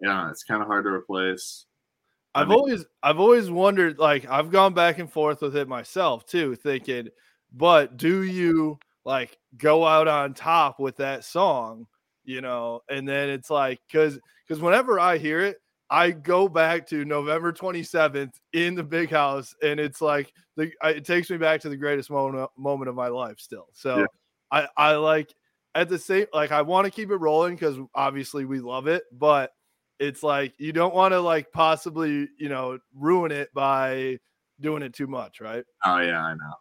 [0.00, 1.66] yeah, it's kind of hard to replace.
[2.34, 5.66] I I've mean- always I've always wondered like I've gone back and forth with it
[5.68, 7.08] myself too thinking
[7.52, 11.86] but do you like go out on top with that song
[12.24, 15.56] you know and then it's like cuz cuz whenever I hear it
[15.90, 21.04] I go back to November 27th in the big house and it's like the it
[21.04, 24.06] takes me back to the greatest moment moment of my life still so Yeah.
[24.50, 25.34] I I like
[25.74, 29.04] at the same like I want to keep it rolling cuz obviously we love it
[29.12, 29.52] but
[29.98, 34.18] it's like you don't want to like possibly you know ruin it by
[34.60, 36.54] doing it too much right Oh yeah, I know.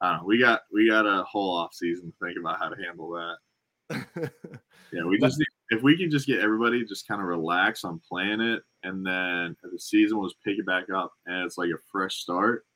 [0.00, 0.26] I don't know.
[0.26, 4.32] We got we got a whole off season to think about how to handle that.
[4.92, 7.98] Yeah, we just need, if we can just get everybody just kind of relax on
[8.06, 11.70] playing it, and then if the season was pick it back up and it's like
[11.70, 12.66] a fresh start,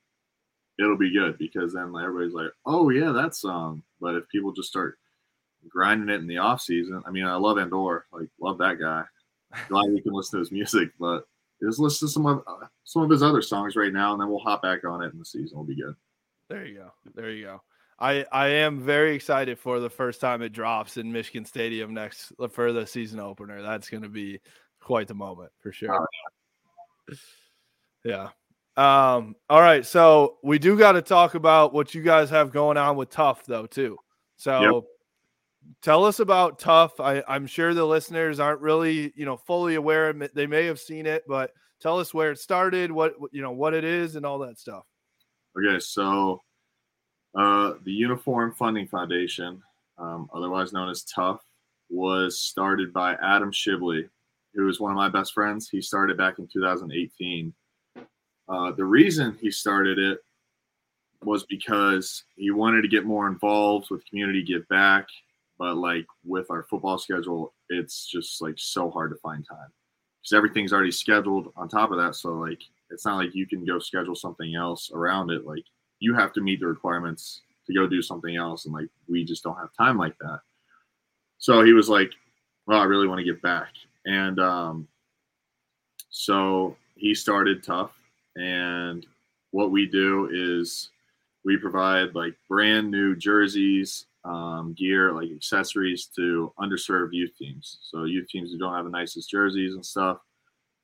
[0.79, 3.83] it'll be good because then everybody's like, oh yeah, that song.
[4.01, 4.97] But if people just start
[5.69, 9.05] grinding it in the off season, I mean, I love Endor, like love that guy,
[9.69, 11.29] glad we can listen to his music, but
[11.63, 14.31] just listen to some of uh, some of his other songs right now, and then
[14.31, 15.95] we'll hop back on it, and the season will be good.
[16.49, 16.93] There you go.
[17.15, 17.63] There you go.
[17.99, 22.33] I I am very excited for the first time it drops in Michigan Stadium next
[22.51, 23.63] for the season opener.
[23.63, 24.41] That's going to be
[24.81, 26.07] quite the moment for sure.
[28.05, 28.29] Yeah.
[28.77, 29.85] Um, all right.
[29.87, 33.45] So we do got to talk about what you guys have going on with TUFF,
[33.47, 33.97] though, too.
[34.37, 34.85] So yep.
[35.83, 37.01] tell us about TUFF.
[37.01, 40.13] I, I'm sure the listeners aren't really, you know, fully aware.
[40.13, 43.73] They may have seen it, but tell us where it started, what you know, what
[43.73, 44.85] it is, and all that stuff.
[45.59, 46.43] Okay, so
[47.37, 49.63] uh, the Uniform Funding Foundation,
[49.99, 51.41] um, otherwise known as TUFF,
[51.91, 54.09] was started by Adam Shibley,
[54.55, 55.69] who is one of my best friends.
[55.69, 57.53] He started back in 2018.
[58.49, 60.19] Uh, the reason he started it
[61.23, 65.07] was because he wanted to get more involved with community give back,
[65.59, 69.69] but like with our football schedule, it's just like so hard to find time
[70.23, 72.15] because everything's already scheduled on top of that.
[72.15, 75.45] So like it's not like you can go schedule something else around it.
[75.45, 75.65] Like
[75.99, 79.43] you have to meet the requirements to go do something else, and like we just
[79.43, 80.41] don't have time like that.
[81.39, 82.13] So he was like,
[82.67, 83.69] "Well, I really want to get back,"
[84.05, 84.89] and um,
[86.11, 87.91] so he started TUFF.
[88.37, 89.07] And
[89.51, 90.91] what we do is
[91.45, 97.79] we provide like brand new jerseys, um, gear, like accessories to underserved youth teams.
[97.83, 100.19] So youth teams who don't have the nicest jerseys and stuff,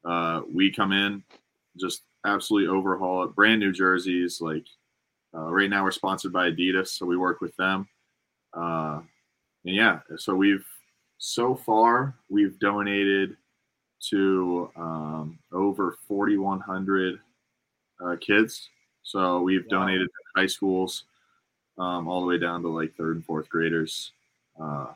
[0.05, 1.22] uh, we come in,
[1.79, 3.35] just absolutely overhaul it.
[3.35, 4.64] Brand new jerseys, like
[5.35, 7.88] uh, right now we're sponsored by Adidas, so we work with them.
[8.53, 9.01] Uh,
[9.64, 10.66] and yeah, so we've
[11.18, 13.37] so far we've donated
[14.11, 17.21] to um, over 4,100
[18.05, 18.68] uh, kids.
[19.05, 19.79] So we've wow.
[19.79, 21.05] donated to high schools,
[21.79, 24.12] um, all the way down to like third and fourth graders.
[24.61, 24.88] Uh,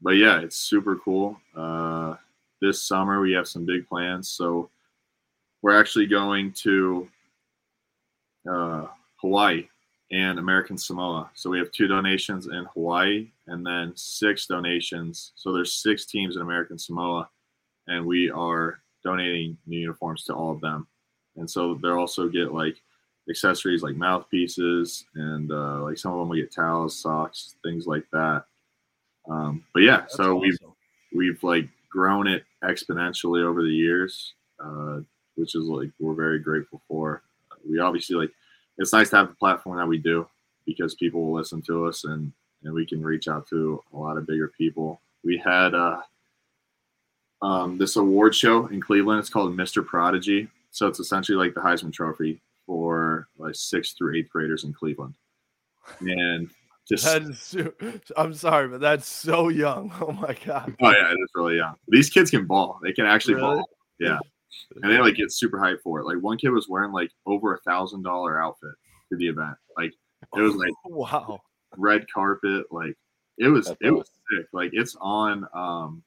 [0.00, 1.40] but yeah, it's super cool.
[1.56, 2.14] Uh,
[2.60, 4.28] this summer we have some big plans.
[4.28, 4.70] So
[5.60, 7.08] we're actually going to
[8.48, 9.66] uh, Hawaii
[10.10, 11.30] and American Samoa.
[11.34, 15.32] So we have two donations in Hawaii and then six donations.
[15.34, 17.28] So there's six teams in American Samoa,
[17.88, 20.86] and we are donating new uniforms to all of them.
[21.36, 22.80] And so they'll also get like
[23.28, 28.04] accessories like mouthpieces and uh, like some of them will get towels, socks, things like
[28.12, 28.44] that.
[29.28, 30.40] Um, but yeah, That's so awesome.
[30.40, 30.58] we've
[31.14, 35.00] we've like grown it exponentially over the years, uh,
[35.36, 37.22] which is like we're very grateful for.
[37.68, 38.30] We obviously like
[38.78, 40.26] it's nice to have the platform that we do
[40.66, 42.32] because people will listen to us and
[42.64, 44.98] and we can reach out to a lot of bigger people.
[45.22, 46.00] We had uh,
[47.42, 49.20] um, this award show in Cleveland.
[49.20, 49.84] It's called Mr.
[49.84, 50.48] Prodigy.
[50.70, 55.12] So it's essentially like the Heisman Trophy for like sixth through eighth graders in Cleveland.
[56.00, 56.48] And
[56.88, 57.54] just that's,
[58.16, 59.92] I'm sorry, but that's so young.
[60.00, 60.74] Oh my god.
[60.80, 61.74] Oh yeah, it is really young.
[61.88, 62.80] These kids can ball.
[62.82, 63.56] They can actually really?
[63.56, 63.68] ball.
[64.00, 64.18] Yeah
[64.82, 66.06] and they like get super hyped for it.
[66.06, 68.72] Like one kid was wearing like over a thousand dollar outfit
[69.10, 69.56] to the event.
[69.76, 69.92] Like
[70.36, 71.40] it was like wow,
[71.76, 72.66] red carpet.
[72.70, 72.96] Like
[73.38, 74.46] it was That's it was sick.
[74.52, 76.02] Like it's on um,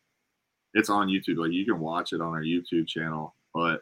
[0.74, 1.38] it's on YouTube.
[1.38, 3.36] Like you can watch it on our YouTube channel.
[3.54, 3.82] But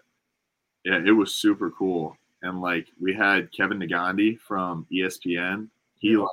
[0.83, 2.15] yeah, it was super cool.
[2.41, 5.67] And like we had Kevin Negandhi from ESPN.
[5.99, 6.29] He like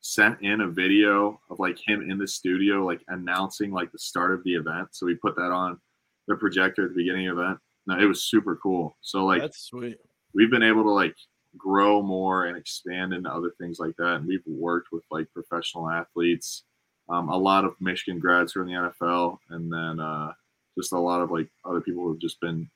[0.00, 4.32] sent in a video of like him in the studio, like announcing like the start
[4.32, 4.88] of the event.
[4.92, 5.78] So we put that on
[6.28, 7.58] the projector at the beginning of event.
[7.86, 8.96] No, it was super cool.
[9.00, 9.98] So like that's sweet.
[10.34, 11.14] We've been able to like
[11.56, 14.16] grow more and expand into other things like that.
[14.16, 16.64] And we've worked with like professional athletes,
[17.08, 20.32] um, a lot of Michigan grads who are in the NFL, and then uh,
[20.76, 22.68] just a lot of like other people who have just been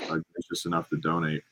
[0.00, 1.42] uh, gracious enough to donate.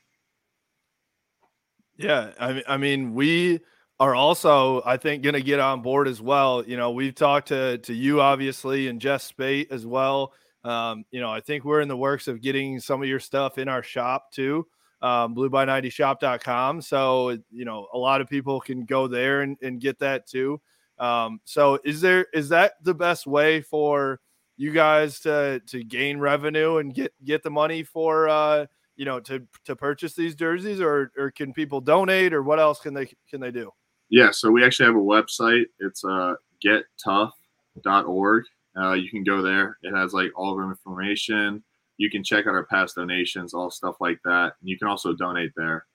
[1.97, 3.61] Yeah, I mean, I mean, we
[3.99, 6.63] are also, I think, going to get on board as well.
[6.65, 10.33] You know, we've talked to to you obviously and Jess Speight as well.
[10.65, 13.59] Um, you know, I think we're in the works of getting some of your stuff
[13.59, 14.65] in our shop too,
[15.03, 16.81] um, blueby90shop.com.
[16.81, 20.59] So, you know, a lot of people can go there and, and get that too.
[20.97, 24.19] Um, so is there, is that the best way for
[24.57, 28.65] you guys to, to gain revenue and get, get the money for, uh,
[28.95, 32.79] you know, to, to purchase these jerseys or, or can people donate or what else
[32.79, 33.69] can they, can they do?
[34.09, 34.31] Yeah.
[34.31, 35.65] So we actually have a website.
[35.79, 36.35] It's, uh,
[36.65, 38.45] gettuff.org
[38.77, 39.77] uh, you can go there.
[39.83, 41.63] It has like all of our information.
[41.97, 44.53] You can check out our past donations, all stuff like that.
[44.59, 45.85] And you can also donate there.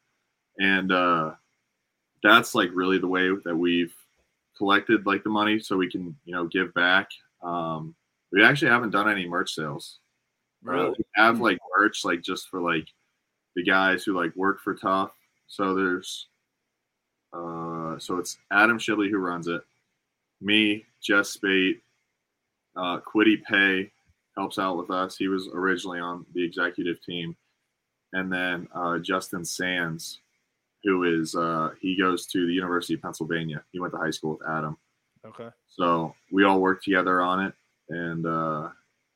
[0.58, 1.32] And uh,
[2.22, 3.94] that's like really the way that we've
[4.56, 7.10] collected like the money so we can, you know, give back.
[7.42, 7.94] Um,
[8.32, 9.98] we actually haven't done any merch sales.
[10.62, 10.88] Really?
[10.88, 12.86] Uh, we have like merch like just for like
[13.56, 15.10] the guys who like work for TUFF.
[15.48, 16.28] So there's
[17.32, 19.62] uh so it's Adam Shibley who runs it,
[20.40, 21.80] me, Jess Speight,
[22.76, 23.90] uh, Quiddy Pay,
[24.36, 25.16] helps out with us.
[25.16, 27.36] He was originally on the executive team,
[28.12, 30.20] and then uh, Justin Sands,
[30.84, 33.62] who is uh, he goes to the University of Pennsylvania.
[33.72, 34.76] He went to high school with Adam.
[35.26, 35.48] Okay.
[35.68, 37.54] So we all worked together on it,
[37.90, 38.68] and uh,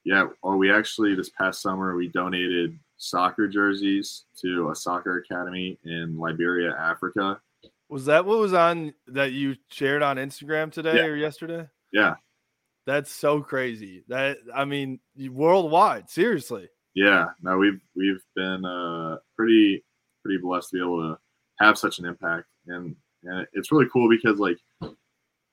[0.05, 5.79] yeah, or we actually this past summer we donated soccer jerseys to a soccer academy
[5.85, 7.41] in Liberia, Africa.
[7.89, 11.05] Was that what was on that you shared on Instagram today Yeah.
[11.05, 11.69] or yesterday?
[11.93, 12.15] Yeah,
[12.87, 14.05] That's so crazy.
[14.09, 16.69] That I mean, worldwide, seriously.
[16.95, 17.29] yeah.
[17.43, 19.85] No, we've we've been uh, pretty
[20.23, 21.19] pretty blessed to be able to
[21.59, 24.59] have such an impact, and and it's really cool because like,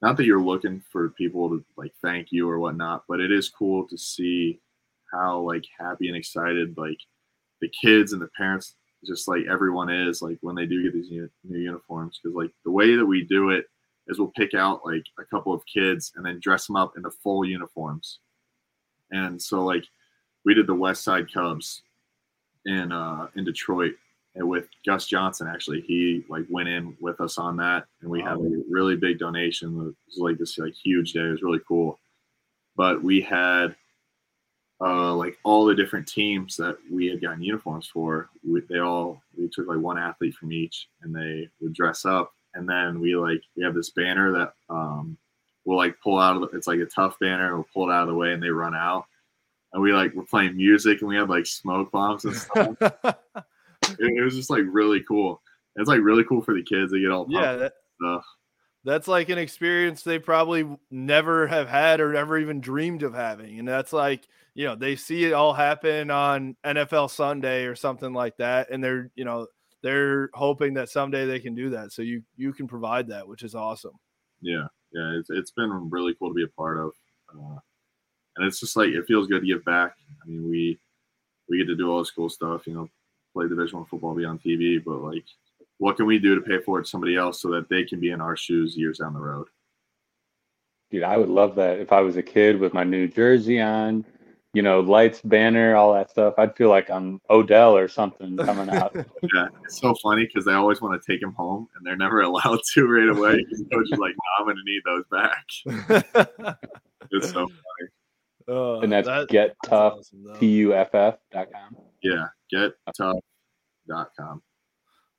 [0.01, 3.49] not that you're looking for people to like thank you or whatnot, but it is
[3.49, 4.59] cool to see
[5.13, 6.97] how like happy and excited like
[7.61, 8.75] the kids and the parents,
[9.05, 12.51] just like everyone is like when they do get these uni- new uniforms, because like
[12.65, 13.65] the way that we do it
[14.07, 17.03] is we'll pick out like a couple of kids and then dress them up in
[17.03, 18.19] the full uniforms,
[19.11, 19.85] and so like
[20.45, 21.83] we did the West Side Cubs
[22.65, 23.93] in uh in Detroit
[24.35, 28.21] and with Gus Johnson actually he like went in with us on that and we
[28.21, 31.21] had a really big donation it was like this like huge day.
[31.21, 31.99] It was really cool.
[32.75, 33.75] But we had
[34.79, 38.29] uh like all the different teams that we had gotten uniforms for.
[38.47, 42.33] We, they all we took like one athlete from each and they would dress up
[42.55, 45.17] and then we like we have this banner that um
[45.65, 47.93] we'll like pull out of the, it's like a tough banner and we'll pull it
[47.93, 49.05] out of the way and they run out
[49.73, 52.75] and we like we're playing music and we had like smoke bombs and stuff.
[52.81, 53.17] it,
[53.99, 55.41] it was just like really cool.
[55.75, 56.91] It's like really cool for the kids.
[56.91, 58.25] They get all Yeah, that, stuff.
[58.83, 63.59] that's like an experience they probably never have had or never even dreamed of having.
[63.59, 68.11] And that's like, you know, they see it all happen on NFL Sunday or something
[68.11, 68.69] like that.
[68.69, 69.47] And they're, you know,
[69.83, 71.91] they're hoping that someday they can do that.
[71.91, 73.93] So you you can provide that, which is awesome.
[74.41, 75.11] Yeah, yeah.
[75.17, 76.91] It's it's been really cool to be a part of,
[77.33, 77.59] uh,
[78.37, 79.95] and it's just like it feels good to give back.
[80.23, 80.79] I mean, we
[81.49, 82.67] we get to do all this cool stuff.
[82.67, 82.89] You know,
[83.33, 85.25] play Division One football, be on TV, but like,
[85.77, 88.11] what can we do to pay forward to somebody else so that they can be
[88.11, 89.47] in our shoes years down the road?
[90.91, 94.05] Dude, I would love that if I was a kid with my new jersey on,
[94.53, 96.33] you know, lights, banner, all that stuff.
[96.37, 98.93] I'd feel like I'm Odell or something coming out.
[99.33, 102.21] Yeah, it's so funny because they always want to take him home, and they're never
[102.27, 103.45] allowed to right away.
[103.49, 106.57] The coach is like, "No, I'm going to need those back."
[107.13, 107.89] It's so funny.
[108.47, 110.35] Uh, and that's that- get tough, awesome, though.
[110.35, 111.75] T U F F dot com.
[112.01, 114.41] Yeah, gettuff.com.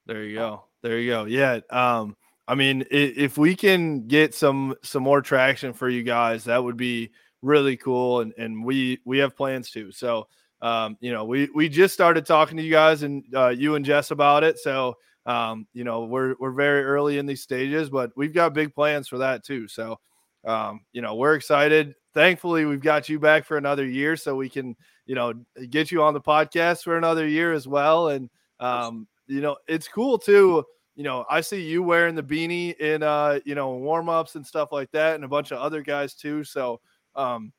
[0.06, 0.64] There you go.
[0.82, 1.24] There you go.
[1.24, 1.60] Yeah.
[1.70, 2.16] Um,
[2.48, 6.76] I mean, if we can get some some more traction for you guys, that would
[6.76, 7.10] be
[7.42, 8.20] really cool.
[8.20, 9.92] And and we we have plans too.
[9.92, 10.26] So
[10.62, 13.84] um, you know, we we just started talking to you guys and uh, you and
[13.84, 14.58] Jess about it.
[14.58, 18.74] So um, you know, we're we're very early in these stages, but we've got big
[18.74, 19.68] plans for that too.
[19.68, 19.98] So
[20.44, 21.94] um, you know, we're excited.
[22.14, 24.76] Thankfully, we've got you back for another year, so we can,
[25.06, 25.32] you know,
[25.70, 28.08] get you on the podcast for another year as well.
[28.08, 28.28] And
[28.60, 30.64] um, you know, it's cool too.
[30.94, 34.46] You know, I see you wearing the beanie in uh, you know, warm ups and
[34.46, 36.44] stuff like that, and a bunch of other guys too.
[36.44, 36.80] So,
[37.14, 37.52] um,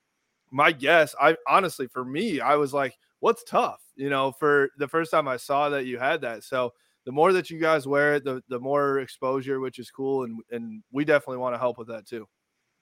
[0.52, 3.82] my guess, I honestly, for me, I was like, what's tough?
[3.96, 6.44] You know, for the first time I saw that you had that.
[6.44, 6.74] So,
[7.06, 10.40] the more that you guys wear it, the the more exposure, which is cool, and
[10.52, 12.28] and we definitely want to help with that too.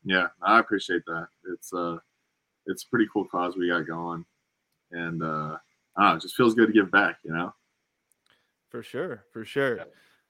[0.03, 1.27] Yeah, I appreciate that.
[1.51, 1.97] It's uh,
[2.65, 4.25] it's a pretty cool cause we got going,
[4.91, 5.57] and uh,
[5.97, 7.17] I know, it just feels good to give back.
[7.23, 7.53] You know.
[8.69, 9.81] For sure, for sure.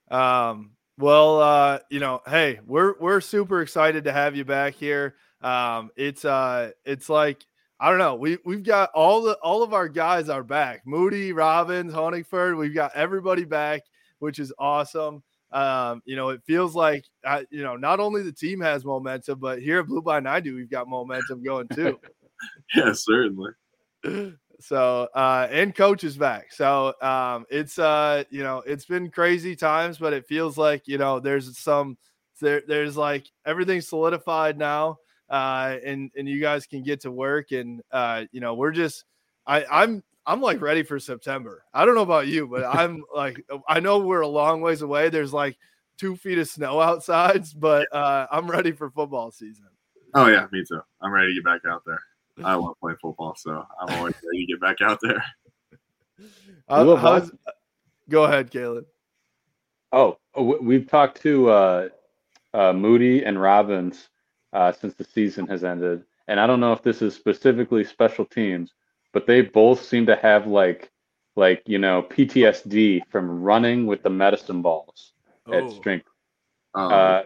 [0.09, 5.15] Um, well, uh, you know, hey, we're we're super excited to have you back here.
[5.41, 7.45] Um, it's uh, it's like
[7.79, 10.81] I don't know, we we've got all the all of our guys are back.
[10.85, 13.81] Moody, Robbins, Honigford, we've got everybody back,
[14.19, 15.23] which is awesome.
[15.51, 19.39] Um, you know, it feels like uh, you know, not only the team has momentum,
[19.39, 21.99] but here at Blue by 90, we've got momentum going too.
[22.73, 23.51] Yeah, certainly.
[24.61, 29.55] so uh and coach is back so um it's uh you know it's been crazy
[29.55, 31.97] times but it feels like you know there's some
[32.39, 34.97] there there's like everything's solidified now
[35.31, 39.05] uh and and you guys can get to work and uh you know we're just
[39.47, 43.43] i i'm i'm like ready for september i don't know about you but i'm like
[43.67, 45.57] i know we're a long ways away there's like
[45.97, 49.65] two feet of snow outside but uh i'm ready for football season
[50.13, 50.81] Oh yeah, me too.
[51.01, 52.01] I'm ready to get back out there.
[52.43, 55.23] I love playing football, so I'm always ready to get back out there.
[56.67, 57.31] Uh, Well, how's-
[58.09, 58.85] go ahead Caleb.
[59.93, 61.89] Oh, we've talked to uh,
[62.53, 64.09] uh, Moody and Robbins
[64.53, 68.25] uh, since the season has ended, and I don't know if this is specifically special
[68.25, 68.73] teams,
[69.13, 70.91] but they both seem to have like,
[71.35, 75.13] like you know, PTSD from running with the medicine balls
[75.47, 75.69] at Oh.
[75.69, 76.07] strength.
[76.73, 77.23] Um, Uh,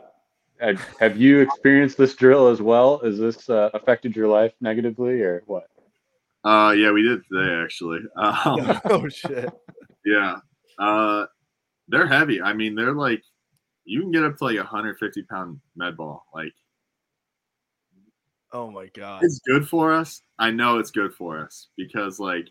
[0.60, 3.00] have, have you experienced this drill as well?
[3.00, 5.68] Has this uh, affected your life negatively or what?
[6.44, 8.00] Uh, yeah, we did today actually.
[8.16, 9.52] Um, oh shit.
[10.06, 10.38] yeah,
[10.80, 11.26] uh,
[11.88, 12.42] they're heavy.
[12.42, 13.22] I mean, they're like
[13.84, 16.26] you can get up to like a 150 pound med ball.
[16.34, 16.54] Like
[18.56, 19.22] Oh my god.
[19.22, 20.22] it's good for us.
[20.40, 22.48] I know it's good for us because like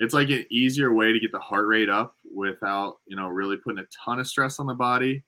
[0.00, 3.56] it's like an easier way to get the heart rate up without you know really
[3.56, 5.22] putting a ton of stress on the body.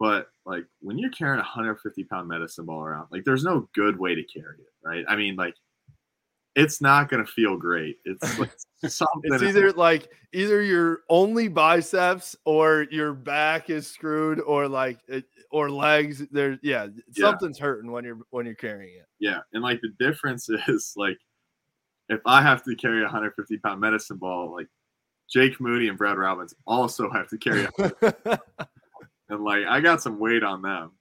[0.00, 3.96] But like when you're carrying a 150 pound medicine ball around, like there's no good
[3.96, 5.04] way to carry it, right?
[5.08, 5.54] I mean, like
[6.56, 7.98] it's not gonna feel great.
[8.04, 8.52] It's like
[8.86, 9.32] something.
[9.32, 14.98] It's either like either your only biceps or your back is screwed or like
[15.50, 16.22] or legs.
[16.30, 17.30] There, yeah, Yeah.
[17.30, 19.06] something's hurting when you're when you're carrying it.
[19.18, 21.18] Yeah, and like the difference is like
[22.08, 24.68] if I have to carry a 150 pound medicine ball, like
[25.30, 28.12] Jake Moody and Brad Robbins also have to carry, a,
[29.28, 30.92] and like I got some weight on them,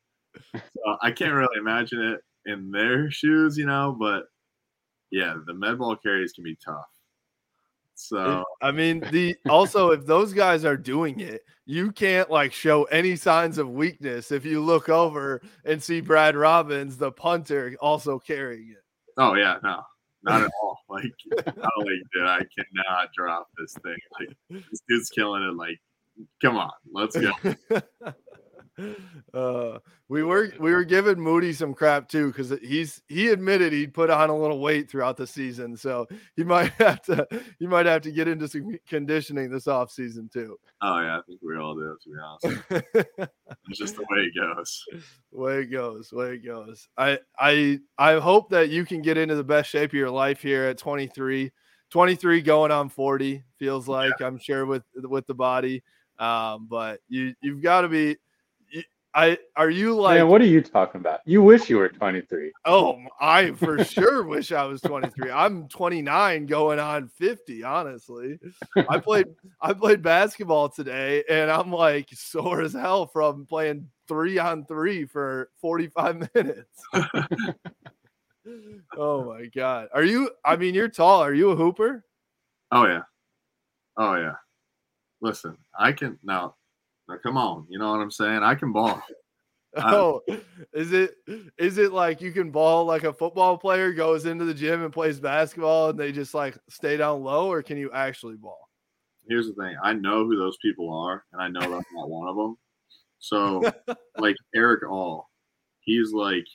[0.55, 3.95] so I can't really imagine it in their shoes, you know.
[3.99, 4.23] But
[5.13, 6.87] yeah, the med ball carries can be tough.
[7.93, 12.85] So I mean, the also if those guys are doing it, you can't like show
[12.85, 18.17] any signs of weakness if you look over and see Brad Robbins, the punter, also
[18.17, 18.83] carrying it.
[19.17, 19.81] oh yeah, no,
[20.23, 20.79] not at all.
[20.89, 21.11] Like
[21.57, 25.55] not only did I cannot drop this thing, like this dude's killing it.
[25.55, 25.79] Like,
[26.39, 27.31] come on, let's go.
[29.33, 29.77] uh,
[30.09, 34.09] we were we were giving Moody some crap too because he's he admitted he'd put
[34.09, 37.27] on a little weight throughout the season, so he might have to
[37.59, 40.57] he might have to get into some conditioning this off season too.
[40.81, 41.95] Oh yeah, I think we all do.
[42.01, 42.63] To be honest,
[43.69, 44.83] it's just the way it goes.
[45.31, 46.87] way it goes, way it goes.
[46.97, 50.41] I I I hope that you can get into the best shape of your life
[50.41, 51.51] here at 23.
[51.91, 55.83] 23 going on 40 feels like I'm sure with with the body.
[56.17, 58.17] Um, but you you've got to be
[59.15, 61.19] I are you like Man, what are you talking about?
[61.25, 62.51] You wish you were 23.
[62.65, 65.29] Oh, I for sure wish I was 23.
[65.29, 68.39] I'm 29 going on 50, honestly.
[68.89, 69.27] I played
[69.61, 75.05] I played basketball today and I'm like sore as hell from playing 3 on 3
[75.05, 76.81] for 45 minutes.
[78.97, 79.89] oh my god.
[79.93, 81.21] Are you I mean you're tall.
[81.21, 82.03] Are you a hooper?
[82.71, 83.03] Oh yeah,
[83.97, 84.35] oh yeah.
[85.21, 86.55] Listen, I can now.
[87.07, 88.43] Now come on, you know what I'm saying?
[88.43, 89.01] I can ball.
[89.75, 90.21] Oh,
[90.71, 91.15] is it
[91.57, 94.93] is it like you can ball like a football player goes into the gym and
[94.93, 98.69] plays basketball and they just like stay down low or can you actually ball?
[99.27, 102.27] Here's the thing: I know who those people are, and I know that's not one
[102.27, 102.57] of them.
[103.19, 103.63] So,
[104.19, 105.29] like Erick All,
[105.79, 106.45] he's like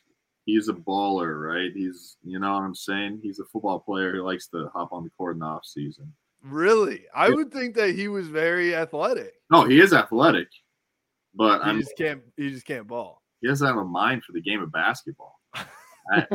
[0.44, 1.72] he's a baller, right?
[1.74, 3.20] He's you know what I'm saying?
[3.22, 6.12] He's a football player who likes to hop on the court in the off season.
[6.42, 7.04] Really?
[7.14, 7.34] I Yeah.
[7.34, 9.34] would think that he was very athletic.
[9.50, 10.48] No, he is athletic,
[11.34, 13.22] but He I'm just can't he just can't ball.
[13.40, 15.40] he doesn't have a mind for the game of basketball.
[16.12, 16.26] I,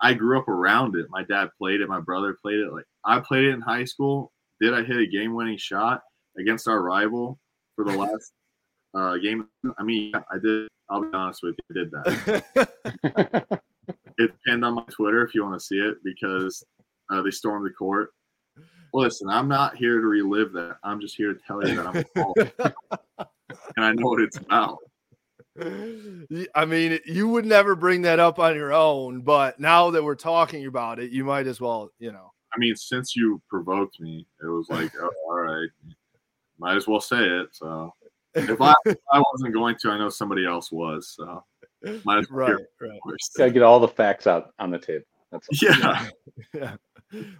[0.00, 1.06] I grew up around it.
[1.10, 1.88] My dad played it.
[1.88, 2.72] My brother played it.
[2.72, 4.32] Like I played it in high school.
[4.60, 6.02] Did I hit a game-winning shot
[6.38, 7.38] against our rival
[7.76, 8.32] for the last
[8.94, 9.48] uh, game?
[9.78, 10.68] I mean, I did.
[10.88, 13.60] I'll be honest with you, I did that.
[14.18, 16.62] It's pinned on my Twitter if you want to see it because
[17.10, 18.10] uh, they stormed the court.
[18.92, 20.78] Listen, I'm not here to relive that.
[20.82, 22.74] I'm just here to tell you that I'm a baller.
[23.76, 24.78] and I know what it's about.
[26.54, 30.14] I mean, you would never bring that up on your own, but now that we're
[30.14, 32.32] talking about it, you might as well, you know.
[32.54, 35.68] I mean, since you provoked me, it was like, oh, all right,
[36.58, 37.48] might as well say it.
[37.52, 37.92] So
[38.34, 41.14] if I, if I wasn't going to, I know somebody else was.
[41.16, 41.44] So
[42.04, 43.00] might as well Right, right.
[43.36, 45.04] Gotta get all the facts out on the table.
[45.30, 45.68] That's all.
[45.68, 46.08] Yeah.
[46.54, 46.76] yeah.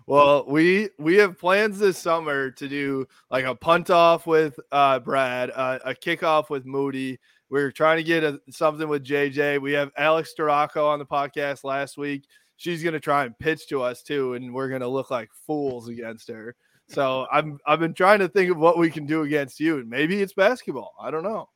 [0.07, 4.99] Well, we we have plans this summer to do like a punt off with uh,
[4.99, 7.19] Brad, uh, a kickoff with Moody.
[7.51, 9.61] We're trying to get a, something with JJ.
[9.61, 12.27] We have Alex Storako on the podcast last week.
[12.57, 15.31] She's going to try and pitch to us too, and we're going to look like
[15.47, 16.55] fools against her.
[16.89, 19.89] So I'm I've been trying to think of what we can do against you, and
[19.89, 20.95] maybe it's basketball.
[21.01, 21.49] I don't know.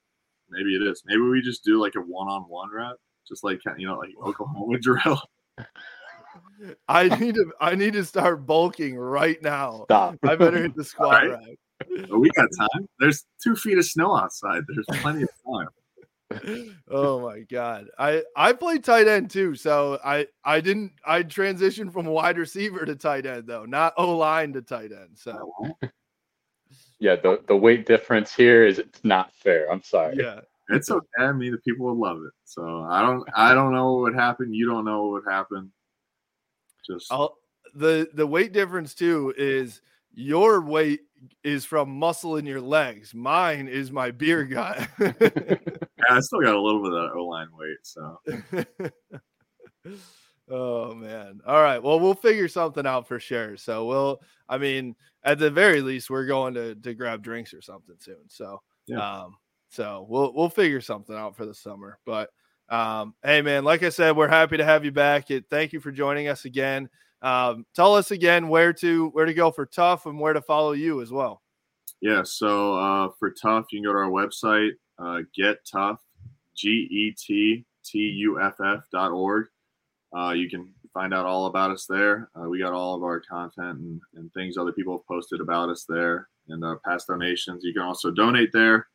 [0.50, 1.02] Maybe it is.
[1.06, 2.96] Maybe we just do like a one-on-one rep,
[3.26, 5.20] just like you know, like Oklahoma drill.
[6.88, 9.84] I need to I need to start bulking right now.
[9.84, 10.16] Stop.
[10.22, 11.30] I better hit the squat right.
[11.30, 12.08] rack.
[12.08, 12.88] But we got time.
[13.00, 14.62] There's two feet of snow outside.
[14.68, 16.74] There's plenty of time.
[16.90, 17.88] oh my god.
[17.98, 22.84] I I played tight end too, so I I didn't I transitioned from wide receiver
[22.84, 25.16] to tight end though, not O line to tight end.
[25.16, 25.52] So
[26.98, 29.70] Yeah, the, the weight difference here is it's not fair.
[29.70, 30.16] I'm sorry.
[30.16, 30.40] yeah.
[30.70, 31.06] It's okay.
[31.18, 32.32] I mean, the people would love it.
[32.44, 33.28] So I don't.
[33.36, 34.54] I don't know what would happen.
[34.54, 35.70] You don't know what would happen.
[36.86, 37.36] Just I'll,
[37.74, 39.80] the the weight difference too is
[40.12, 41.00] your weight
[41.42, 43.14] is from muscle in your legs.
[43.14, 44.88] Mine is my beer gut.
[45.00, 47.78] I still got a little bit of that O line weight.
[47.82, 48.18] So
[50.50, 51.40] oh man.
[51.46, 51.82] All All right.
[51.82, 53.56] Well, we'll figure something out for sure.
[53.56, 54.20] So we'll.
[54.48, 58.28] I mean, at the very least, we're going to to grab drinks or something soon.
[58.28, 59.22] So Yeah.
[59.22, 59.36] um,
[59.70, 61.98] so we'll we'll figure something out for the summer.
[62.04, 62.30] But
[62.68, 65.28] um, hey, man, like I said, we're happy to have you back.
[65.50, 66.88] Thank you for joining us again.
[67.22, 70.72] Um, tell us again where to where to go for tough and where to follow
[70.72, 71.42] you as well.
[72.00, 75.98] Yeah, so uh, for TUFF, you can go to our website, uh, Get TUFF,
[76.54, 79.46] G E T T U F F dot org.
[80.14, 82.30] Uh, you can find out all about us there.
[82.38, 85.68] Uh, we got all of our content and, and things other people have posted about
[85.68, 87.64] us there and uh, past donations.
[87.64, 88.86] You can also donate there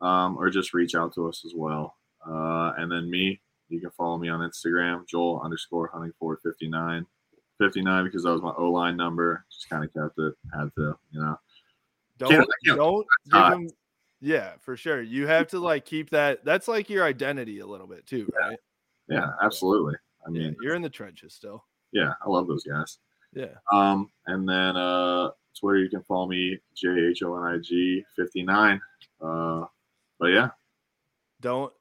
[0.00, 1.96] um, or just reach out to us as well.
[2.28, 7.06] Uh, and then me, you can follow me on Instagram, Joel underscore Honigford 59.
[7.58, 9.44] 59 because that was my O line number.
[9.50, 11.36] Just kind of kept it, had to, you know.
[12.18, 13.70] Don't Can't- can't- don't give him.
[14.20, 15.00] Yeah, for sure.
[15.02, 16.44] You have to like keep that.
[16.44, 18.58] That's like your identity a little bit too, right?
[19.08, 19.94] Yeah, absolutely.
[20.26, 21.64] I Yeah, mean, you're in the trenches still.
[21.92, 22.98] yeah, I love those guys.
[23.34, 23.54] Yeah.
[23.72, 28.02] Um, and then uh, Twitter, you can follow me J H O N I G
[28.16, 28.80] fifty nine.
[29.20, 29.66] Uh,
[30.18, 30.50] but yeah,
[31.40, 31.72] Don't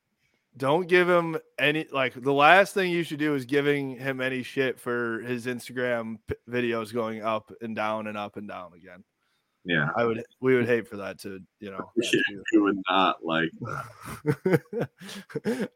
[0.57, 4.43] don't give him any like the last thing you should do is giving him any
[4.43, 9.03] shit for his Instagram p- videos going up and down and up and down again.
[9.65, 11.89] yeah, I would we would hate for that to, you know.
[11.95, 13.49] that you would not like.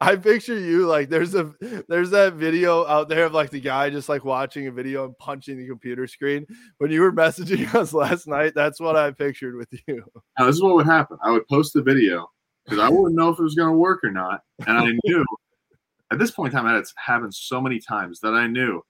[0.00, 1.52] I picture you like there's a
[1.88, 5.18] there's that video out there of like the guy just like watching a video and
[5.18, 6.46] punching the computer screen.
[6.78, 10.04] When you were messaging us last night, that's what I pictured with you.
[10.38, 11.16] Now, this is what would happen.
[11.24, 12.28] I would post the video
[12.68, 15.24] because I wouldn't know if it was going to work or not, and I knew
[16.10, 18.82] at this point in time, it's happened so many times that I knew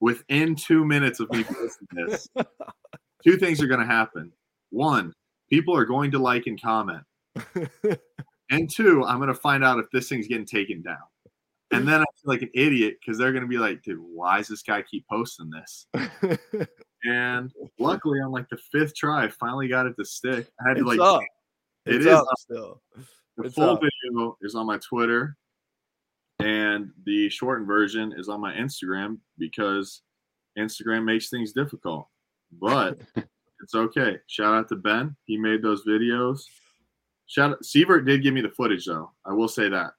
[0.00, 2.28] within two minutes of me posting this,
[3.24, 4.32] two things are going to happen.
[4.70, 5.12] One,
[5.50, 7.02] people are going to like and comment.
[8.52, 10.98] And two, I'm gonna find out if this thing's getting taken down.
[11.70, 14.48] And then I feel like an idiot because they're gonna be like, dude, why does
[14.48, 15.86] this guy keep posting this?
[17.04, 17.50] And
[17.80, 20.48] luckily on like the fifth try, I finally got it to stick.
[20.64, 21.20] I had to It's like up.
[21.86, 22.38] It It's is up up.
[22.38, 22.82] still.
[23.36, 23.80] the it's full up.
[23.80, 25.36] video is on my Twitter
[26.38, 30.02] and the shortened version is on my Instagram because
[30.58, 32.08] Instagram makes things difficult.
[32.52, 33.00] But
[33.62, 34.18] it's okay.
[34.26, 35.16] Shout out to Ben.
[35.24, 36.42] He made those videos.
[37.26, 39.10] Shout out Sievert did give me the footage though.
[39.24, 39.92] I will say that.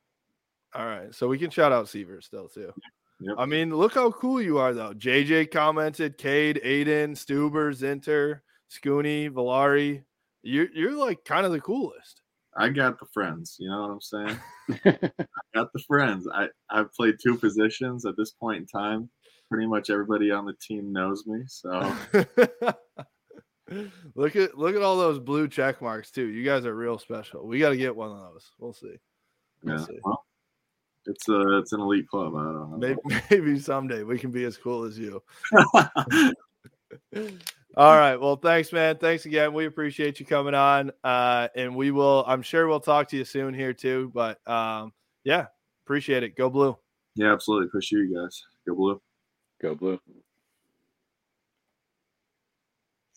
[0.75, 1.13] All right.
[1.13, 2.71] So we can shout out Seaver still too.
[3.19, 3.35] Yep.
[3.37, 4.93] I mean, look how cool you are though.
[4.93, 10.03] JJ commented, Cade, Aidan, Stueber, Zinter, Scooney, Valari.
[10.43, 12.21] You're you're like kind of the coolest.
[12.55, 13.57] I got the friends.
[13.59, 14.39] You know what I'm saying?
[14.85, 15.25] I
[15.55, 16.27] got the friends.
[16.31, 19.09] I I've played two positions at this point in time.
[19.49, 21.43] Pretty much everybody on the team knows me.
[21.47, 21.95] So
[24.15, 26.27] look at look at all those blue check marks too.
[26.27, 27.47] You guys are real special.
[27.47, 28.51] We got to get one of those.
[28.59, 28.97] We'll see.
[29.63, 29.99] We'll yeah, see.
[30.03, 30.25] well,
[31.05, 32.35] it's a it's an elite club.
[32.35, 32.77] I don't know.
[32.77, 32.99] Maybe,
[33.31, 35.21] maybe someday we can be as cool as you.
[37.75, 38.15] All right.
[38.15, 38.97] Well, thanks, man.
[38.97, 39.53] Thanks again.
[39.53, 40.91] We appreciate you coming on.
[41.03, 44.11] Uh, and we will, I'm sure we'll talk to you soon here too.
[44.13, 44.93] But um,
[45.23, 45.47] yeah,
[45.85, 46.35] appreciate it.
[46.35, 46.77] Go blue.
[47.15, 47.67] yeah, absolutely.
[47.67, 48.43] Appreciate you guys.
[48.67, 49.01] Go blue.
[49.61, 49.99] Go blue.